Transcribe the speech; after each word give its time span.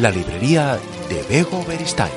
la 0.00 0.10
librería 0.12 0.78
de 1.08 1.22
Bego 1.28 1.64
Beristain. 1.64 2.12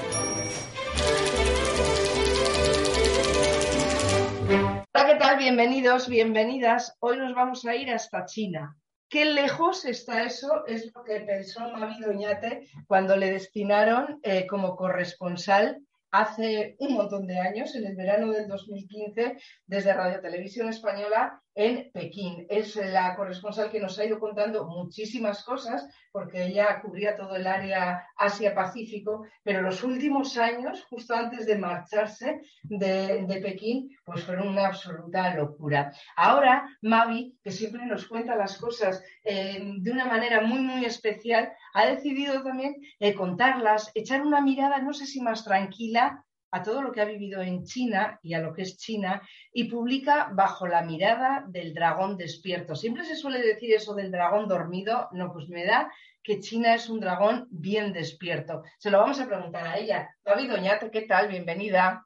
Hola, 4.94 5.08
¿qué 5.08 5.16
tal? 5.16 5.38
Bienvenidos, 5.40 6.08
bienvenidas. 6.08 6.96
Hoy 7.00 7.18
nos 7.18 7.34
vamos 7.34 7.66
a 7.66 7.76
ir 7.76 7.90
hasta 7.90 8.26
China. 8.26 8.78
¿Qué 9.10 9.26
lejos 9.26 9.86
está 9.86 10.24
eso? 10.24 10.64
Es 10.68 10.92
lo 10.94 11.04
que 11.04 11.22
pensó 11.22 11.62
Mavi 11.72 12.00
Doñate 12.02 12.68
cuando 12.86 13.16
le 13.16 13.32
destinaron 13.32 14.20
eh, 14.22 14.46
como 14.46 14.76
corresponsal 14.76 15.82
hace 16.12 16.76
un 16.80 16.94
montón 16.94 17.26
de 17.26 17.40
años, 17.40 17.74
en 17.74 17.88
el 17.88 17.96
verano 17.96 18.32
del 18.32 18.48
2015, 18.48 19.38
desde 19.66 19.94
Radio 19.94 20.20
Televisión 20.20 20.70
Española 20.70 21.42
en 21.56 21.92
Pekín. 21.92 22.46
Es 22.50 22.76
la 22.76 23.16
corresponsal 23.16 23.70
que 23.70 23.80
nos 23.80 23.98
ha 24.00 24.06
ido 24.06 24.20
contando 24.20 24.66
muchísimas 24.66 25.44
cosas, 25.44 25.88
porque 26.12 26.46
ella 26.46 26.82
cubría 26.82 27.16
todo 27.16 27.36
el 27.36 27.48
área 27.48 28.08
Asia-Pacífico, 28.18 29.26
pero 29.44 29.62
los 29.62 29.84
últimos 29.84 30.38
años, 30.38 30.84
justo 30.90 31.14
antes 31.14 31.46
de 31.46 31.58
marcharse 31.58 32.42
de, 32.64 33.40
Pekín, 33.42 33.90
pues 34.04 34.24
fueron 34.24 34.50
una 34.50 34.68
absoluta 34.68 35.34
locura. 35.36 35.92
Ahora, 36.16 36.68
Mavi, 36.82 37.38
que 37.44 37.52
siempre 37.52 37.86
nos 37.86 38.08
cuenta 38.08 38.36
las 38.36 38.58
cosas 38.58 39.04
eh, 39.24 39.62
de 39.80 39.92
una 39.92 40.06
manera 40.06 40.42
muy, 40.42 40.60
muy 40.60 40.86
especial, 40.86 41.52
ha 41.74 41.86
decidido 41.88 42.44
también 42.44 42.76
eh, 43.00 43.14
contarlas, 43.14 43.92
echar 43.96 44.22
una 44.22 44.42
mirada, 44.42 44.80
no 44.80 44.94
sé 44.94 45.06
si 45.06 45.22
más 45.22 45.44
tranquila, 45.44 46.24
a 46.52 46.62
todo 46.62 46.82
lo 46.82 46.92
que 46.92 47.02
ha 47.02 47.06
vivido 47.06 47.42
en 47.42 47.64
China 47.64 48.20
y 48.22 48.34
a 48.34 48.40
lo 48.40 48.54
que 48.54 48.64
es 48.64 48.78
China 48.78 49.22
y 49.54 49.66
publica 49.66 50.30
bajo 50.34 50.68
la 50.68 50.82
mirada 50.82 51.46
del 51.48 51.74
dragón 51.74 52.18
despierto. 52.18 52.76
Siempre 52.76 53.06
se 53.06 53.16
suele 53.16 53.42
decir 53.42 53.74
eso 53.74 53.96
del 53.96 54.12
dragón 54.12 54.48
dormido, 54.48 55.08
no, 55.14 55.32
pues 55.32 55.48
me 55.48 55.66
da 55.66 55.92
que 56.24 56.40
China 56.40 56.76
es 56.76 56.90
un 56.90 57.00
dragón 57.00 57.48
bien 57.50 57.94
despierto. 57.94 58.64
Se 58.78 58.92
lo 58.92 59.00
vamos 59.00 59.20
a 59.20 59.28
preguntar 59.28 59.66
a 59.66 59.78
ella. 59.78 60.10
David 60.24 60.52
Doñate, 60.52 60.92
¿qué 60.92 61.02
tal? 61.02 61.30
Bienvenida. 61.30 62.06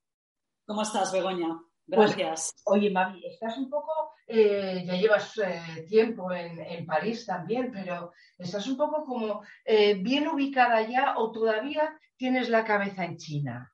¿Cómo 0.66 0.84
estás, 0.84 1.12
Begoña? 1.12 1.60
Pues, 1.88 2.16
Gracias. 2.16 2.56
oye, 2.66 2.90
Mavi, 2.90 3.24
estás 3.28 3.58
un 3.58 3.70
poco, 3.70 4.14
eh, 4.26 4.84
ya 4.86 4.96
llevas 4.96 5.38
eh, 5.38 5.86
tiempo 5.88 6.32
en, 6.32 6.86
París 6.86 7.26
también, 7.28 7.72
pero 7.72 8.12
estás 8.40 8.66
un 8.68 8.76
poco 8.76 9.06
como 9.06 9.44
eh, 9.64 9.94
bien 9.96 10.28
ubicada 10.28 10.82
ya 10.82 11.16
o 11.18 11.32
todavía 11.32 11.96
tienes 12.18 12.50
la 12.50 12.64
cabeza 12.64 13.06
en 13.06 13.18
China. 13.18 13.72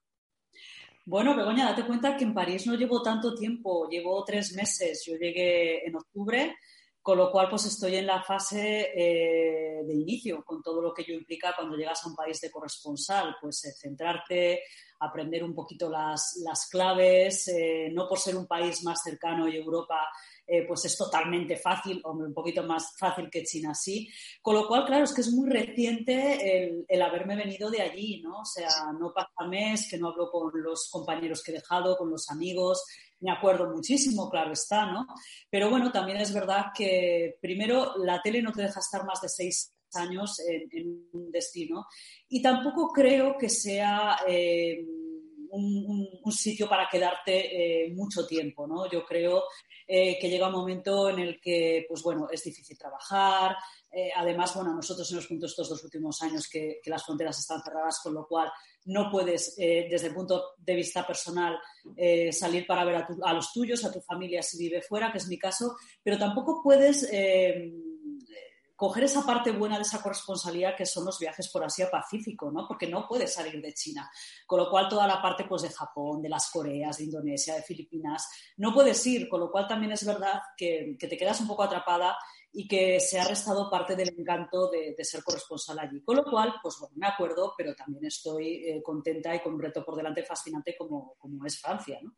Bueno, 1.11 1.35
Begoña, 1.35 1.65
date 1.65 1.85
cuenta 1.85 2.15
que 2.15 2.23
en 2.23 2.33
París 2.33 2.65
no 2.67 2.73
llevo 2.75 3.01
tanto 3.01 3.35
tiempo, 3.35 3.89
llevo 3.89 4.23
tres 4.23 4.53
meses. 4.53 5.03
Yo 5.05 5.17
llegué 5.17 5.85
en 5.85 5.97
octubre, 5.97 6.55
con 7.01 7.17
lo 7.17 7.29
cual 7.29 7.49
pues 7.49 7.65
estoy 7.65 7.97
en 7.97 8.07
la 8.07 8.23
fase 8.23 8.93
eh, 8.95 9.83
de 9.83 9.93
inicio, 9.93 10.41
con 10.45 10.63
todo 10.63 10.81
lo 10.81 10.93
que 10.93 11.01
ello 11.01 11.15
implica 11.15 11.53
cuando 11.53 11.75
llegas 11.75 12.01
a 12.05 12.07
un 12.07 12.15
país 12.15 12.39
de 12.39 12.49
corresponsal, 12.49 13.35
pues 13.41 13.65
eh, 13.65 13.73
centrarte, 13.77 14.61
aprender 15.01 15.43
un 15.43 15.53
poquito 15.53 15.89
las, 15.89 16.69
claves, 16.71 17.45
eh, 17.49 17.89
no 17.91 18.07
por 18.07 18.17
ser 18.17 18.37
un 18.37 18.47
país 18.47 18.81
más 18.85 19.03
cercano 19.03 19.49
y 19.49 19.57
Europa 19.57 20.07
eh, 20.45 20.65
pues 20.67 20.85
es 20.85 20.97
totalmente 20.97 21.55
fácil, 21.57 22.01
o 22.03 22.11
un 22.11 22.33
poquito 22.33 22.63
más 22.63 22.95
fácil 22.97 23.29
que 23.29 23.43
China 23.43 23.73
sí. 23.73 24.09
Con 24.41 24.55
lo 24.55 24.67
cual, 24.67 24.85
claro, 24.85 25.05
es 25.05 25.13
que 25.13 25.21
es 25.21 25.31
muy 25.31 25.49
reciente 25.49 26.85
el, 26.87 27.01
haberme 27.01 27.35
venido 27.35 27.69
de 27.69 27.81
allí, 27.81 28.21
¿no? 28.21 28.41
O 28.41 28.45
sea, 28.45 28.69
no 28.99 29.13
pasa 29.13 29.47
mes 29.47 29.87
que 29.89 29.97
no 29.97 30.09
hablo 30.09 30.29
con 30.29 30.51
los 30.61 30.89
compañeros 30.91 31.41
que 31.43 31.51
he 31.51 31.55
dejado, 31.55 31.97
con 31.97 32.09
los 32.09 32.29
amigos, 32.29 32.83
me 33.21 33.31
acuerdo 33.31 33.71
muchísimo, 33.73 34.29
claro 34.29 34.51
está, 34.51 34.91
¿no? 34.91 35.05
Pero 35.49 35.69
bueno, 35.69 35.91
también 35.91 36.17
es 36.17 36.33
verdad 36.33 36.67
que 36.75 37.37
primero 37.39 37.93
la 37.97 38.21
tele 38.21 38.41
no 38.41 38.51
te 38.51 38.63
deja 38.63 38.79
estar 38.79 39.05
más 39.05 39.21
de 39.21 39.29
seis 39.29 39.73
años 39.93 40.39
en, 40.39 41.07
un 41.11 41.31
destino 41.31 41.85
y 42.29 42.41
tampoco 42.41 42.91
creo 42.91 43.37
que 43.37 43.49
sea 43.49 44.17
eh, 44.27 44.85
un, 45.51 46.31
sitio 46.31 46.67
para 46.67 46.87
quedarte 46.89 47.85
eh, 47.85 47.93
mucho 47.93 48.25
tiempo, 48.25 48.65
¿no? 48.65 48.89
Yo 48.89 49.05
creo 49.05 49.43
eh, 49.87 50.17
que 50.19 50.29
llega 50.29 50.47
un 50.47 50.53
momento 50.53 51.09
en 51.09 51.19
el 51.19 51.39
que, 51.39 51.85
pues 51.87 52.01
bueno, 52.01 52.27
es 52.31 52.43
difícil 52.43 52.77
trabajar. 52.77 53.55
Eh, 53.91 54.09
además, 54.15 54.55
bueno, 54.55 54.73
nosotros 54.73 55.11
hemos 55.11 55.27
visto 55.27 55.45
estos 55.45 55.69
dos 55.69 55.83
últimos 55.83 56.21
años 56.21 56.47
que, 56.49 56.79
las 56.85 57.05
fronteras 57.05 57.37
están 57.39 57.61
cerradas, 57.61 57.99
con 58.01 58.13
lo 58.13 58.27
cual 58.27 58.51
no 58.85 59.09
puedes, 59.11 59.55
desde 59.55 60.07
el 60.07 60.13
punto 60.13 60.55
de 60.57 60.75
vista 60.75 61.05
personal, 61.05 61.57
salir 62.31 62.65
para 62.65 62.83
ver 62.83 63.05
a, 63.23 63.33
los 63.33 63.53
tuyos, 63.53 63.85
a 63.85 63.91
tu 63.91 64.01
familia 64.01 64.41
si 64.41 64.57
vive 64.57 64.81
fuera, 64.81 65.11
que 65.11 65.19
es 65.19 65.27
mi 65.27 65.37
caso, 65.37 65.75
pero 66.03 66.17
tampoco 66.17 66.61
puedes 66.63 67.09
coger 68.81 69.03
esa 69.03 69.23
parte 69.23 69.51
buena 69.51 69.75
de 69.75 69.83
esa 69.83 70.01
corresponsalía 70.01 70.75
que 70.75 70.87
son 70.87 71.05
los 71.05 71.19
viajes 71.19 71.49
por 71.49 71.63
Asia-Pacífico, 71.63 72.49
¿no? 72.49 72.67
Porque 72.67 72.87
no 72.87 73.07
puedes 73.07 73.31
salir 73.31 73.61
de 73.61 73.75
China. 73.75 74.09
Con 74.47 74.57
lo 74.57 74.71
cual, 74.71 74.89
toda 74.89 75.05
la 75.05 75.21
parte 75.21 75.43
pues, 75.43 75.61
de 75.61 75.69
Japón, 75.69 76.19
de 76.19 76.29
las 76.29 76.49
Coreas, 76.49 76.97
de 76.97 77.03
Indonesia, 77.03 77.53
de 77.53 77.61
Filipinas, 77.61 78.27
no 78.57 78.73
puedes 78.73 79.05
ir. 79.05 79.29
Con 79.29 79.39
lo 79.39 79.51
cual, 79.51 79.67
también 79.67 79.91
es 79.91 80.03
verdad 80.03 80.41
que, 80.57 80.95
que 80.99 81.07
te 81.07 81.15
quedas 81.15 81.39
un 81.41 81.47
poco 81.47 81.61
atrapada 81.61 82.17
y 82.53 82.67
que 82.67 82.99
se 82.99 83.19
ha 83.19 83.27
restado 83.27 83.69
parte 83.69 83.95
del 83.95 84.13
encanto 84.17 84.69
de, 84.69 84.95
ser 85.03 85.23
corresponsal 85.23 85.79
allí. 85.79 86.01
Con 86.03 86.17
lo 86.17 86.23
cual, 86.23 86.55
pues 86.61 86.77
bueno, 86.79 86.95
me 86.97 87.07
acuerdo, 87.07 87.53
pero 87.57 87.73
también 87.73 88.05
estoy 88.05 88.65
eh, 88.65 88.81
contenta 88.83 89.33
y 89.33 89.39
con 89.39 89.53
un 89.53 89.61
reto 89.61 89.83
por 89.83 89.95
delante 89.95 90.23
fascinante 90.23 90.75
como, 90.77 91.15
como 91.17 91.45
es 91.45 91.59
Francia. 91.59 91.99
¿no? 92.01 92.13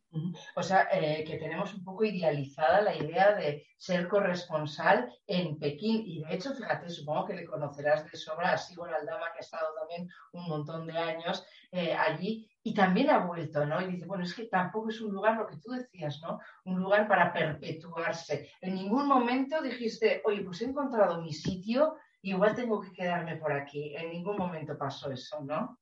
O 0.55 0.63
sea, 0.63 0.87
eh, 0.91 1.23
que 1.23 1.37
tenemos 1.37 1.73
un 1.73 1.83
poco 1.83 2.03
idealizada 2.03 2.81
la 2.81 2.95
idea 2.95 3.35
de 3.35 3.67
ser 3.77 4.07
corresponsal 4.07 5.13
en 5.27 5.59
Pekín. 5.59 6.03
Y 6.05 6.23
de 6.23 6.35
hecho, 6.35 6.53
fíjate, 6.53 6.89
supongo 6.89 7.27
que 7.27 7.35
le 7.35 7.45
conocerás 7.45 8.09
de 8.09 8.17
sobra 8.17 8.53
a 8.53 8.57
Sigur 8.57 8.93
Aldama, 8.93 9.31
que 9.33 9.39
ha 9.39 9.41
estado 9.41 9.73
también 9.79 10.09
un 10.33 10.47
montón 10.47 10.87
de 10.87 10.97
años 10.97 11.45
eh, 11.71 11.93
allí 11.93 12.49
y 12.65 12.73
también 12.73 13.09
ha 13.09 13.25
vuelto, 13.25 13.65
¿no? 13.65 13.81
Y 13.81 13.91
dice, 13.91 14.05
bueno, 14.05 14.23
es 14.23 14.33
que 14.33 14.45
tampoco 14.45 14.89
es 14.89 15.01
un 15.01 15.13
lugar, 15.13 15.37
lo 15.37 15.45
que 15.45 15.57
tú 15.57 15.71
decías, 15.71 16.21
¿no? 16.21 16.39
Un 16.63 16.79
lugar 16.79 17.07
para 17.07 17.33
perpetuarse. 17.33 18.51
En 18.61 18.75
ningún 18.75 19.05
momento 19.05 19.61
dijiste, 19.61 20.21
oye, 20.23 20.41
pues 20.43 20.61
he 20.61 20.65
encontrado 20.65 21.21
mi 21.21 21.33
sitio, 21.33 21.97
igual 22.21 22.55
tengo 22.55 22.79
que 22.79 22.93
quedarme 22.93 23.35
por 23.35 23.51
aquí. 23.51 23.93
En 23.95 24.11
ningún 24.11 24.37
momento 24.37 24.77
pasó 24.77 25.11
eso, 25.11 25.41
¿no? 25.41 25.77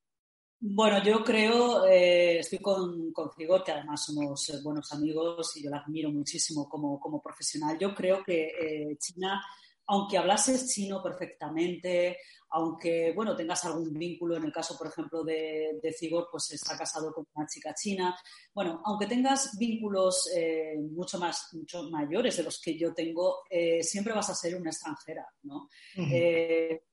Bueno, 0.59 1.03
yo 1.03 1.24
creo, 1.24 1.86
eh, 1.86 2.40
estoy 2.40 2.59
con, 2.59 3.12
con 3.14 3.30
que 3.36 3.72
además 3.72 4.06
somos 4.06 4.50
eh, 4.50 4.58
buenos 4.64 4.91
amigos 4.91 5.58
y 5.58 5.64
yo 5.64 5.70
la 5.70 5.78
admiro 5.78 6.12
muchísimo 6.12 6.68
como, 6.68 7.00
como 7.00 7.22
profesional. 7.22 7.78
Yo 7.80 7.94
creo 7.94 8.24
que 8.24 8.47
eh, 8.47 8.97
China 9.00 9.41
aunque 9.91 10.18
hablases 10.18 10.68
chino 10.68 11.03
perfectamente, 11.03 12.18
aunque 12.51 13.13
bueno, 13.16 13.35
tengas 13.35 13.63
algún 13.66 13.94
vínculo, 13.94 14.35
en 14.35 14.44
el 14.44 14.51
caso, 14.51 14.78
por 14.78 14.88
ejemplo, 14.88 15.23
de, 15.23 15.79
de 15.81 15.94
Cigor, 15.94 16.28
pues 16.29 16.51
está 16.51 16.78
casado 16.78 17.13
con 17.13 17.25
una 17.34 17.47
chica 17.47 17.73
china. 17.73 18.16
Bueno, 18.53 18.81
aunque 18.85 19.07
tengas 19.07 19.57
vínculos 19.57 20.29
eh, 20.35 20.75
mucho 20.78 21.17
más, 21.17 21.47
mucho 21.53 21.90
mayores 21.90 22.35
de 22.35 22.44
los 22.44 22.61
que 22.61 22.78
yo 22.78 22.94
tengo, 22.94 23.44
eh, 23.50 23.81
siempre 23.84 24.13
vas 24.13 24.29
a 24.29 24.35
ser 24.35 24.56
una 24.56 24.69
extranjera, 24.69 25.25
¿no? 25.44 25.69
Eh, 25.95 26.84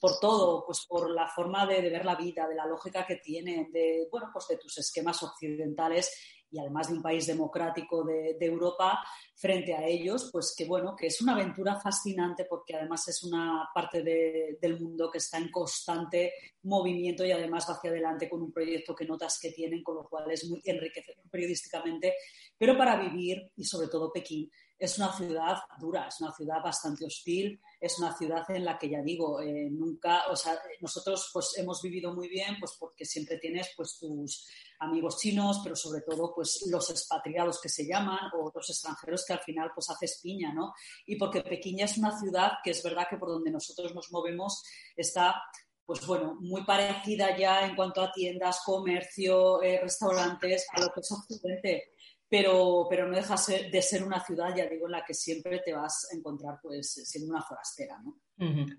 por 0.00 0.18
todo, 0.20 0.64
pues 0.64 0.86
por 0.88 1.10
la 1.10 1.28
forma 1.28 1.66
de, 1.66 1.82
de, 1.82 1.90
ver 1.90 2.04
la 2.04 2.14
vida, 2.14 2.46
de 2.46 2.54
la 2.54 2.66
lógica 2.66 3.04
que 3.04 3.16
tiene, 3.16 3.68
de, 3.72 4.06
bueno, 4.10 4.30
pues 4.32 4.46
de 4.48 4.58
tus 4.58 4.78
esquemas 4.78 5.20
occidentales 5.24 6.10
y 6.54 6.58
además 6.60 6.86
de 6.88 6.94
un 6.94 7.02
país 7.02 7.26
democrático 7.26 8.04
de, 8.04 8.36
Europa 8.40 9.00
frente 9.34 9.74
a 9.74 9.84
ellos, 9.84 10.30
pues 10.30 10.54
que 10.56 10.66
bueno, 10.66 10.94
que 10.94 11.08
es 11.08 11.20
una 11.20 11.32
aventura 11.32 11.80
fascinante 11.80 12.44
porque 12.48 12.76
además 12.76 13.08
es 13.08 13.24
una 13.24 13.68
parte 13.74 14.04
del 14.04 14.80
mundo 14.80 15.10
que 15.10 15.18
está 15.18 15.38
en 15.38 15.50
constante 15.50 16.32
movimiento 16.62 17.24
y 17.24 17.32
además 17.32 17.66
va 17.68 17.74
hacia 17.74 17.90
adelante 17.90 18.28
con 18.28 18.40
un 18.40 18.52
proyecto 18.52 18.94
que 18.94 19.04
notas 19.04 19.38
que 19.40 19.50
tienen, 19.50 19.82
con 19.82 19.96
lo 19.96 20.08
cual 20.08 20.30
es 20.30 20.48
muy 20.48 20.62
enriquecedor 20.64 21.28
periodísticamente, 21.28 22.14
pero 22.56 22.78
para 22.78 23.00
vivir 23.00 23.50
y 23.56 23.64
sobre 23.64 23.88
todo 23.88 24.12
Pekín 24.12 24.48
es 24.78 24.98
una 24.98 25.12
ciudad 25.16 25.58
dura, 25.78 26.08
es 26.08 26.20
una 26.20 26.32
ciudad 26.32 26.62
bastante 26.62 27.06
hostil, 27.06 27.60
es 27.80 27.98
una 27.98 28.16
ciudad 28.16 28.44
en 28.50 28.64
la 28.64 28.78
que 28.78 28.88
ya 28.88 29.02
digo, 29.02 29.40
eh, 29.40 29.68
nunca, 29.70 30.24
o 30.30 30.36
sea, 30.36 30.58
nosotros 30.80 31.30
pues 31.32 31.56
hemos 31.56 31.80
vivido 31.80 32.12
muy 32.12 32.28
bien, 32.28 32.56
pues 32.58 32.76
porque 32.78 33.04
siempre 33.04 33.38
tienes 33.38 33.70
pues 33.76 33.98
tus 33.98 34.48
amigos 34.80 35.18
chinos, 35.18 35.60
pero 35.62 35.76
sobre 35.76 36.02
todo 36.02 36.32
pues 36.34 36.66
los 36.70 36.90
expatriados 36.90 37.60
que 37.60 37.68
se 37.68 37.86
llaman 37.86 38.30
o 38.36 38.50
los 38.54 38.68
extranjeros 38.68 39.24
que 39.24 39.32
al 39.32 39.40
final 39.40 39.70
pues 39.74 39.88
haces 39.90 40.20
piña, 40.22 40.52
¿no? 40.52 40.74
Y 41.06 41.16
porque 41.16 41.42
Pekín 41.42 41.80
es 41.80 41.96
una 41.96 42.18
ciudad 42.18 42.52
que 42.62 42.70
es 42.70 42.82
verdad 42.82 43.06
que 43.08 43.16
por 43.16 43.28
donde 43.28 43.50
nosotros 43.50 43.94
nos 43.94 44.10
movemos 44.10 44.62
está 44.96 45.42
pues 45.86 46.06
bueno, 46.06 46.36
muy 46.40 46.64
parecida 46.64 47.36
ya 47.36 47.66
en 47.66 47.76
cuanto 47.76 48.00
a 48.00 48.10
tiendas, 48.10 48.62
comercio, 48.64 49.62
eh, 49.62 49.80
restaurantes, 49.82 50.66
a 50.72 50.80
lo 50.80 50.90
que 50.90 51.00
es 51.00 51.12
Occidente 51.12 51.93
pero, 52.28 52.86
pero 52.88 53.06
no 53.06 53.16
deja 53.16 53.36
de 53.70 53.82
ser 53.82 54.02
una 54.02 54.24
ciudad, 54.24 54.54
ya 54.56 54.66
digo, 54.66 54.86
en 54.86 54.92
la 54.92 55.04
que 55.04 55.14
siempre 55.14 55.60
te 55.64 55.72
vas 55.72 56.08
a 56.10 56.16
encontrar 56.16 56.58
pues 56.62 56.92
siendo 56.92 57.30
una 57.30 57.42
forastera, 57.42 57.98
¿no? 58.02 58.18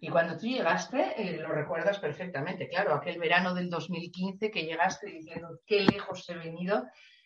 Y 0.01 0.09
cuando 0.09 0.37
tú 0.37 0.47
llegaste, 0.47 1.13
eh, 1.15 1.37
lo 1.37 1.47
recuerdas 1.47 1.99
perfectamente, 1.99 2.67
claro, 2.67 2.93
aquel 2.93 3.17
verano 3.17 3.53
del 3.53 3.69
2015 3.69 4.51
que 4.51 4.65
llegaste 4.65 5.07
diciendo 5.07 5.61
qué 5.65 5.81
lejos 5.81 6.27
he 6.29 6.35
venido 6.35 6.83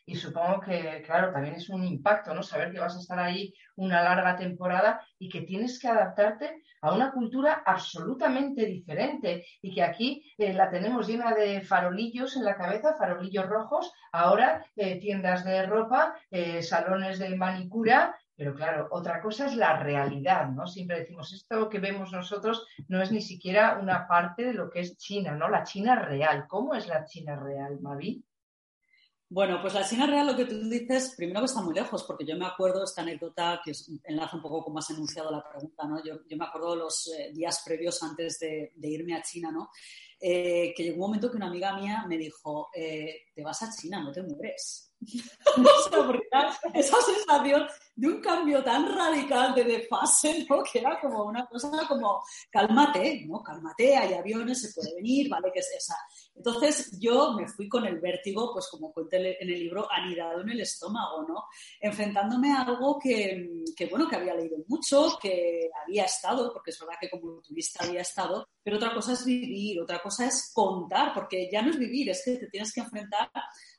y 0.10 0.16
supongo 0.16 0.60
que, 0.60 1.04
claro, 1.06 1.32
también 1.32 1.54
es 1.54 1.70
un 1.70 1.84
impacto, 1.84 2.34
¿no? 2.34 2.42
Saber 2.42 2.72
que 2.72 2.80
vas 2.80 2.96
a 2.96 3.00
estar 3.00 3.20
ahí 3.20 3.54
una 3.76 4.02
larga 4.02 4.36
temporada 4.36 5.06
y 5.20 5.30
que 5.30 5.42
tienes 5.42 5.80
que 5.80 5.88
adaptarte 5.88 6.64
a 6.82 6.96
una 6.96 7.12
cultura 7.12 7.62
absolutamente 7.64 8.66
diferente 8.66 9.46
y 9.62 9.72
que 9.72 9.84
aquí 9.84 10.24
eh, 10.36 10.52
la 10.54 10.72
tenemos 10.72 11.08
llena 11.08 11.36
de 11.36 11.62
farolillos 11.62 12.36
en 12.38 12.46
la 12.46 12.58
cabeza, 12.58 12.96
farolillos 12.96 13.46
rojos, 13.46 13.94
ahora 14.12 14.66
eh, 14.76 15.00
tiendas 15.00 15.46
de 15.46 15.68
ropa, 15.68 16.16
eh, 16.32 16.64
salones 16.64 17.20
de 17.20 17.36
manicura, 17.36 18.18
pero 18.36 18.56
claro, 18.56 18.88
otra 18.90 19.22
cosa 19.22 19.46
es 19.46 19.56
la 19.56 19.78
realidad, 19.78 20.48
¿no? 20.48 20.66
Siempre 20.66 21.02
decimos, 21.02 21.34
esto 21.34 21.70
que 21.70 21.80
vemos 21.80 22.12
nosotros 22.12 22.66
no 22.88 23.00
es 23.00 23.12
ni 23.12 23.22
siquiera 23.22 23.78
una 23.80 24.08
parte 24.08 24.44
de 24.44 24.54
lo 24.54 24.72
que 24.72 24.80
es 24.80 24.98
China, 24.98 25.36
¿no? 25.36 25.50
La 25.50 25.64
China 25.64 26.00
real. 26.00 26.48
¿Cómo 26.48 26.74
es 26.74 26.88
la 26.88 27.06
China 27.06 27.36
real, 27.36 27.80
Mavi? 27.80 28.24
Bueno, 29.32 29.62
pues 29.62 29.76
la 29.76 29.88
China 29.88 30.08
real, 30.08 30.26
lo 30.26 30.36
que 30.36 30.46
tú 30.46 30.58
dices, 30.68 31.14
primero 31.16 31.42
que 31.42 31.46
está 31.46 31.62
muy 31.62 31.76
lejos, 31.76 32.04
porque 32.04 32.26
yo 32.26 32.36
me 32.36 32.48
acuerdo 32.48 32.84
esta 32.84 33.04
anécdota 33.04 33.62
que 33.64 33.74
enlaza 34.06 34.38
un 34.38 34.42
poco 34.42 34.64
con 34.64 34.74
más 34.74 34.90
enunciado 34.90 35.30
la 35.30 35.48
pregunta, 35.48 35.86
¿no? 35.86 36.04
Yo, 36.04 36.16
me 36.36 36.46
acuerdo 36.46 36.76
los 36.76 37.08
eh, 37.16 37.32
días 37.32 37.62
previos 37.64 38.02
antes 38.02 38.40
de, 38.40 38.72
irme 38.82 39.16
a 39.16 39.22
China, 39.22 39.52
¿no? 39.52 39.70
Eh, 40.22 40.74
que 40.76 40.84
llegó 40.84 40.96
un 40.96 41.02
momento 41.02 41.32
que 41.32 41.38
una 41.38 41.48
amiga 41.48 41.78
mía 41.78 42.06
me 42.08 42.18
dijo, 42.18 42.70
eh, 42.76 43.28
te 43.34 43.42
vas 43.42 43.62
a 43.64 43.72
China, 43.74 44.04
no 44.04 44.12
te 44.12 44.22
mueres. 44.22 44.90
esa 46.74 46.98
sensación 47.02 47.66
de 47.96 48.08
un 48.08 48.22
cambio 48.22 48.62
tan 48.64 48.94
radical 48.94 49.56
de 49.56 49.88
fase, 49.90 50.46
¿no? 50.50 50.62
Que 50.64 50.80
era 50.80 51.00
como 51.00 51.24
una 51.24 51.46
cosa 51.46 51.70
como, 51.88 52.22
cálmate, 52.50 53.26
¿no? 53.26 53.42
Cálmate, 53.42 53.96
hay 53.96 54.14
aviones, 54.14 54.62
se 54.62 54.74
puede 54.74 54.96
venir, 54.96 55.30
¿vale? 55.30 55.52
Que 55.54 55.60
es 55.60 55.72
esa. 55.78 55.96
Entonces 56.36 57.00
yo 57.00 57.34
me 57.34 57.48
fui 57.48 57.70
con 57.70 57.86
el 57.86 58.00
vértigo, 58.00 58.52
pues 58.52 58.68
como 58.68 58.92
cuenta 58.92 59.18
en 59.18 59.26
el 59.40 59.60
libro, 59.60 59.88
anidado 59.90 60.42
en 60.42 60.50
el 60.50 60.62
estómago, 60.62 61.26
¿no? 61.28 61.46
Enfrentándome 61.80 62.52
a 62.52 62.64
algo 62.64 63.00
que, 63.00 63.64
que, 63.76 63.86
bueno, 63.86 64.08
que 64.08 64.18
había 64.18 64.36
leído 64.36 64.58
mucho, 64.68 65.18
que 65.22 65.70
había 65.86 66.06
estado, 66.06 66.52
porque 66.52 66.72
es 66.72 66.80
verdad 66.80 66.96
que 67.00 67.10
como 67.10 67.42
turista 67.42 67.86
había 67.86 68.02
estado, 68.02 68.48
pero 68.64 68.78
otra 68.78 68.94
cosa 68.94 69.14
es 69.14 69.26
vivir, 69.26 69.82
otra 69.82 70.02
cosa 70.02 70.09
es 70.20 70.52
contar, 70.54 71.14
porque 71.14 71.50
ya 71.52 71.62
no 71.62 71.70
es 71.70 71.78
vivir, 71.78 72.10
es 72.10 72.24
que 72.24 72.38
te 72.38 72.48
tienes 72.48 72.74
que 72.74 72.82
enfrentar 72.82 73.30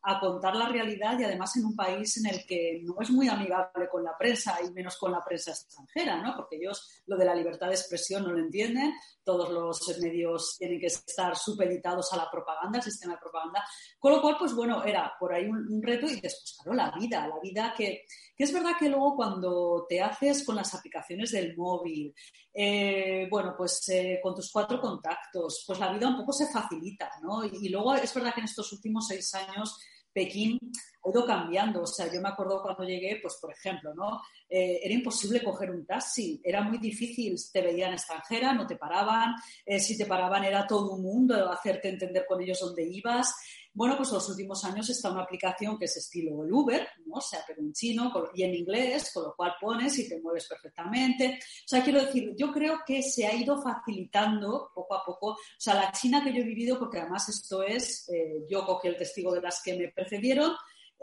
a 0.02 0.20
contar 0.20 0.54
la 0.54 0.68
realidad 0.68 1.18
y 1.18 1.24
además 1.24 1.56
en 1.56 1.64
un 1.64 1.76
país 1.76 2.16
en 2.18 2.26
el 2.26 2.46
que 2.46 2.80
no 2.82 2.96
es 3.00 3.10
muy 3.10 3.28
amigable 3.28 3.88
con 3.90 4.04
la 4.04 4.16
prensa 4.16 4.58
y 4.64 4.70
menos 4.72 4.96
con 4.96 5.12
la 5.12 5.24
prensa 5.24 5.50
extranjera, 5.50 6.22
¿no? 6.22 6.34
Porque 6.36 6.56
ellos 6.56 7.02
lo 7.06 7.16
de 7.16 7.24
la 7.24 7.34
libertad 7.34 7.68
de 7.68 7.74
expresión 7.74 8.22
no 8.22 8.32
lo 8.32 8.38
entienden, 8.38 8.92
todos 9.24 9.50
los 9.50 9.98
medios 10.00 10.56
tienen 10.58 10.80
que 10.80 10.86
estar 10.86 11.36
supeditados 11.36 12.12
a 12.12 12.16
la 12.16 12.30
propaganda, 12.30 12.78
al 12.78 12.84
sistema 12.84 13.14
de 13.14 13.20
propaganda, 13.20 13.64
con 13.98 14.12
lo 14.12 14.20
cual, 14.20 14.36
pues 14.38 14.54
bueno, 14.54 14.82
era 14.84 15.12
por 15.18 15.32
ahí 15.32 15.46
un, 15.46 15.82
reto 15.82 16.06
y 16.06 16.20
después, 16.20 16.58
claro, 16.62 16.74
la 16.74 16.90
vida, 16.98 17.26
la 17.26 17.40
vida 17.40 17.74
que, 17.76 18.04
que, 18.36 18.44
es 18.44 18.52
verdad 18.52 18.72
que 18.78 18.88
luego 18.88 19.16
cuando 19.16 19.86
te 19.88 20.00
haces 20.00 20.44
con 20.44 20.56
las 20.56 20.74
aplicaciones 20.74 21.32
del 21.32 21.56
móvil, 21.56 22.14
eh, 22.52 23.26
bueno, 23.30 23.54
pues 23.56 23.88
eh, 23.88 24.20
con 24.22 24.34
tus 24.34 24.50
cuatro 24.50 24.80
contactos, 24.80 25.64
pues 25.66 25.78
la 25.78 25.92
vida 25.92 26.08
un 26.08 26.16
poco 26.16 26.32
se 26.32 26.50
facilita, 26.50 27.10
¿no? 27.22 27.44
y 27.44 27.68
luego 27.68 27.94
es 27.94 28.12
verdad 28.14 28.34
que 28.34 28.40
en 28.40 28.46
estos 28.46 28.72
últimos 28.72 29.06
seis 29.06 29.34
años 29.34 29.78
Pekín 30.12 30.58
ha 31.04 31.10
ido 31.10 31.26
cambiando. 31.26 31.82
O 31.82 31.86
sea, 31.86 32.12
yo 32.12 32.20
me 32.20 32.28
acuerdo 32.28 32.62
cuando 32.62 32.84
llegué, 32.84 33.18
pues 33.20 33.38
por 33.40 33.52
ejemplo, 33.52 33.94
¿no? 33.94 34.20
Eh, 34.48 34.80
era 34.82 34.94
imposible 34.94 35.42
coger 35.42 35.70
un 35.70 35.86
taxi, 35.86 36.40
era 36.44 36.62
muy 36.62 36.78
difícil, 36.78 37.36
te 37.52 37.62
veían 37.62 37.92
extranjera, 37.92 38.52
no 38.52 38.66
te 38.66 38.76
paraban, 38.76 39.34
eh, 39.64 39.80
si 39.80 39.96
te 39.96 40.06
paraban 40.06 40.44
era 40.44 40.66
todo 40.66 40.94
un 40.94 41.02
mundo 41.02 41.50
hacerte 41.50 41.88
entender 41.88 42.24
con 42.26 42.40
ellos 42.40 42.60
dónde 42.60 42.84
ibas. 42.84 43.34
Bueno, 43.72 43.96
pues 43.96 44.10
los 44.10 44.28
últimos 44.28 44.64
años 44.64 44.90
está 44.90 45.12
una 45.12 45.22
aplicación 45.22 45.78
que 45.78 45.84
es 45.84 45.96
estilo 45.96 46.44
el 46.44 46.52
Uber, 46.52 46.88
¿no? 47.06 47.14
O 47.14 47.20
sea, 47.20 47.40
pero 47.46 47.60
en 47.60 47.72
chino 47.72 48.12
y 48.34 48.42
en 48.42 48.54
inglés, 48.54 49.12
con 49.14 49.24
lo 49.24 49.34
cual 49.36 49.54
pones 49.60 49.96
y 49.96 50.08
te 50.08 50.20
mueves 50.20 50.48
perfectamente. 50.48 51.38
O 51.38 51.68
sea, 51.68 51.84
quiero 51.84 52.00
decir, 52.04 52.34
yo 52.36 52.50
creo 52.50 52.80
que 52.84 53.00
se 53.00 53.26
ha 53.26 53.34
ido 53.34 53.62
facilitando 53.62 54.72
poco 54.74 54.94
a 54.94 55.04
poco. 55.04 55.26
O 55.28 55.38
sea, 55.56 55.74
la 55.74 55.92
China 55.92 56.22
que 56.24 56.32
yo 56.32 56.40
he 56.40 56.46
vivido, 56.46 56.80
porque 56.80 56.98
además 56.98 57.28
esto 57.28 57.62
es, 57.62 58.08
eh, 58.08 58.44
yo 58.48 58.66
cogí 58.66 58.88
el 58.88 58.96
testigo 58.96 59.32
de 59.32 59.40
las 59.40 59.62
que 59.62 59.76
me 59.76 59.88
precedieron, 59.88 60.52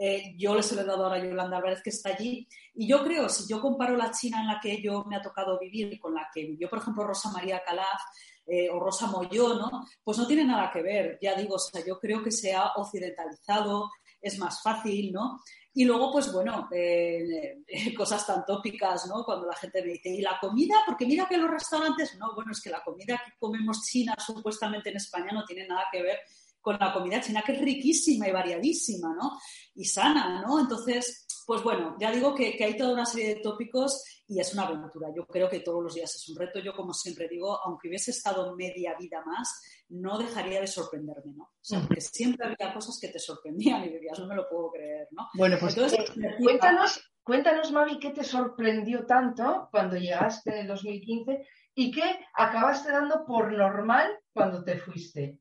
eh, 0.00 0.34
yo 0.38 0.54
les 0.54 0.70
he 0.70 0.76
dado 0.76 1.04
ahora 1.04 1.16
a 1.16 1.24
Yolanda 1.24 1.56
Álvarez 1.56 1.82
que 1.82 1.90
está 1.90 2.10
allí. 2.10 2.46
Y 2.74 2.86
yo 2.88 3.02
creo, 3.02 3.28
si 3.28 3.52
yo 3.52 3.60
comparo 3.60 3.96
la 3.96 4.12
China 4.12 4.40
en 4.40 4.46
la 4.46 4.60
que 4.60 4.80
yo 4.80 5.04
me 5.04 5.16
ha 5.16 5.22
tocado 5.22 5.58
vivir 5.58 5.98
con 5.98 6.14
la 6.14 6.28
que 6.32 6.44
vivió, 6.44 6.70
por 6.70 6.78
ejemplo, 6.78 7.04
Rosa 7.04 7.32
María 7.32 7.62
Calaf, 7.66 8.00
eh, 8.46 8.68
o 8.70 8.78
Rosa 8.78 9.08
Moyó, 9.08 9.54
¿no? 9.54 9.86
Pues 10.02 10.16
no 10.16 10.26
tiene 10.26 10.44
nada 10.44 10.70
que 10.72 10.82
ver. 10.82 11.18
Ya 11.20 11.34
digo, 11.34 11.56
o 11.56 11.58
sea, 11.58 11.84
yo 11.84 11.98
creo 11.98 12.22
que 12.22 12.30
se 12.30 12.54
ha 12.54 12.72
occidentalizado, 12.76 13.90
es 14.20 14.38
más 14.38 14.62
fácil, 14.62 15.12
¿no? 15.12 15.40
Y 15.74 15.84
luego, 15.84 16.12
pues 16.12 16.32
bueno, 16.32 16.68
eh, 16.72 17.56
cosas 17.96 18.24
tan 18.24 18.44
tópicas, 18.46 19.06
¿no? 19.06 19.24
Cuando 19.24 19.46
la 19.46 19.56
gente 19.56 19.82
me 19.82 19.92
dice, 19.92 20.10
¿y 20.10 20.20
la 20.20 20.38
comida? 20.40 20.76
Porque 20.86 21.06
mira 21.06 21.26
que 21.28 21.36
los 21.36 21.50
restaurantes, 21.50 22.16
no, 22.18 22.34
bueno, 22.34 22.52
es 22.52 22.60
que 22.62 22.70
la 22.70 22.82
comida 22.82 23.20
que 23.24 23.32
comemos 23.38 23.82
china 23.82 24.14
supuestamente 24.24 24.90
en 24.90 24.96
España 24.96 25.30
no 25.32 25.44
tiene 25.44 25.66
nada 25.66 25.84
que 25.90 26.02
ver 26.02 26.18
con 26.60 26.76
la 26.78 26.92
comida 26.92 27.20
china, 27.20 27.42
que 27.44 27.52
es 27.52 27.60
riquísima 27.60 28.28
y 28.28 28.32
variadísima, 28.32 29.14
¿no? 29.14 29.38
Y 29.74 29.84
sana, 29.84 30.42
¿no? 30.42 30.60
Entonces, 30.60 31.26
pues 31.48 31.62
bueno, 31.62 31.96
ya 31.98 32.12
digo 32.12 32.34
que, 32.34 32.62
hay 32.62 32.76
toda 32.76 32.92
una 32.92 33.06
serie 33.06 33.34
de 33.34 33.40
tópicos 33.40 34.04
y 34.26 34.38
es 34.38 34.52
una 34.52 34.64
aventura. 34.64 35.08
Yo 35.16 35.26
creo 35.26 35.48
que 35.48 35.60
todos 35.60 35.82
los 35.82 35.94
días 35.94 36.14
es 36.14 36.28
un 36.28 36.36
reto. 36.36 36.58
Yo, 36.58 36.74
como 36.76 36.92
siempre 36.92 37.26
digo, 37.26 37.58
aunque 37.64 37.88
hubiese 37.88 38.10
estado 38.10 38.54
media 38.54 38.94
vida 38.98 39.24
más, 39.24 39.62
no 39.88 40.18
dejaría 40.18 40.60
de 40.60 40.66
sorprenderme, 40.66 41.32
¿no? 41.34 41.44
O 41.44 41.58
sea, 41.62 41.80
porque 41.80 42.02
siempre 42.02 42.46
había 42.46 42.74
cosas 42.74 42.98
que 43.00 43.08
te 43.08 43.18
sorprendían 43.18 43.82
y 43.84 43.88
decías, 43.88 44.18
no 44.18 44.26
me 44.26 44.34
lo 44.34 44.46
puedo 44.46 44.70
creer, 44.72 45.08
¿no? 45.12 45.28
Bueno, 45.32 45.56
pues 45.58 45.74
Entonces, 45.74 46.10
eh, 46.10 46.36
cuéntanos, 46.38 47.00
cuéntanos, 47.22 47.72
Mavi, 47.72 47.98
qué 47.98 48.10
te 48.10 48.24
sorprendió 48.24 49.06
tanto 49.06 49.68
cuando 49.70 49.96
llegaste 49.96 50.50
en 50.50 50.58
el 50.58 50.66
2015 50.66 51.46
y 51.76 51.90
qué 51.92 52.26
acabaste 52.34 52.92
dando 52.92 53.24
por 53.24 53.50
normal 53.52 54.18
cuando 54.34 54.62
te 54.62 54.78
fuiste. 54.78 55.38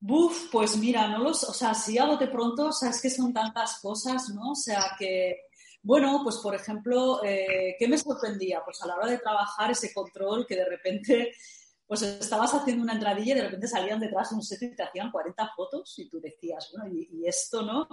Buf, 0.00 0.48
pues 0.52 0.76
mira, 0.76 1.08
no 1.08 1.18
los, 1.18 1.42
o 1.44 1.52
sea, 1.52 1.74
si 1.74 1.98
hago 1.98 2.16
de 2.16 2.28
pronto, 2.28 2.66
o 2.66 2.86
es 2.86 3.02
que 3.02 3.10
son 3.10 3.32
tantas 3.32 3.80
cosas, 3.80 4.28
¿no? 4.28 4.52
O 4.52 4.54
sea, 4.54 4.92
que, 4.98 5.42
bueno, 5.82 6.20
pues 6.22 6.36
por 6.36 6.54
ejemplo, 6.54 7.20
eh, 7.24 7.74
¿qué 7.78 7.88
me 7.88 7.98
sorprendía? 7.98 8.62
Pues 8.64 8.80
a 8.82 8.86
la 8.86 8.96
hora 8.96 9.06
de 9.08 9.18
trabajar 9.18 9.72
ese 9.72 9.92
control 9.92 10.46
que 10.46 10.54
de 10.54 10.64
repente, 10.66 11.32
pues 11.86 12.02
estabas 12.02 12.54
haciendo 12.54 12.84
una 12.84 12.92
entradilla 12.92 13.32
y 13.32 13.36
de 13.38 13.44
repente 13.44 13.66
salían 13.66 13.98
detrás 13.98 14.30
un 14.30 14.42
set 14.42 14.62
y 14.62 14.76
te 14.76 14.84
hacían 14.84 15.10
40 15.10 15.50
fotos 15.56 15.98
y 15.98 16.08
tú 16.08 16.20
decías, 16.20 16.70
bueno, 16.72 16.94
y 16.94 17.26
esto, 17.26 17.62
¿no? 17.62 17.88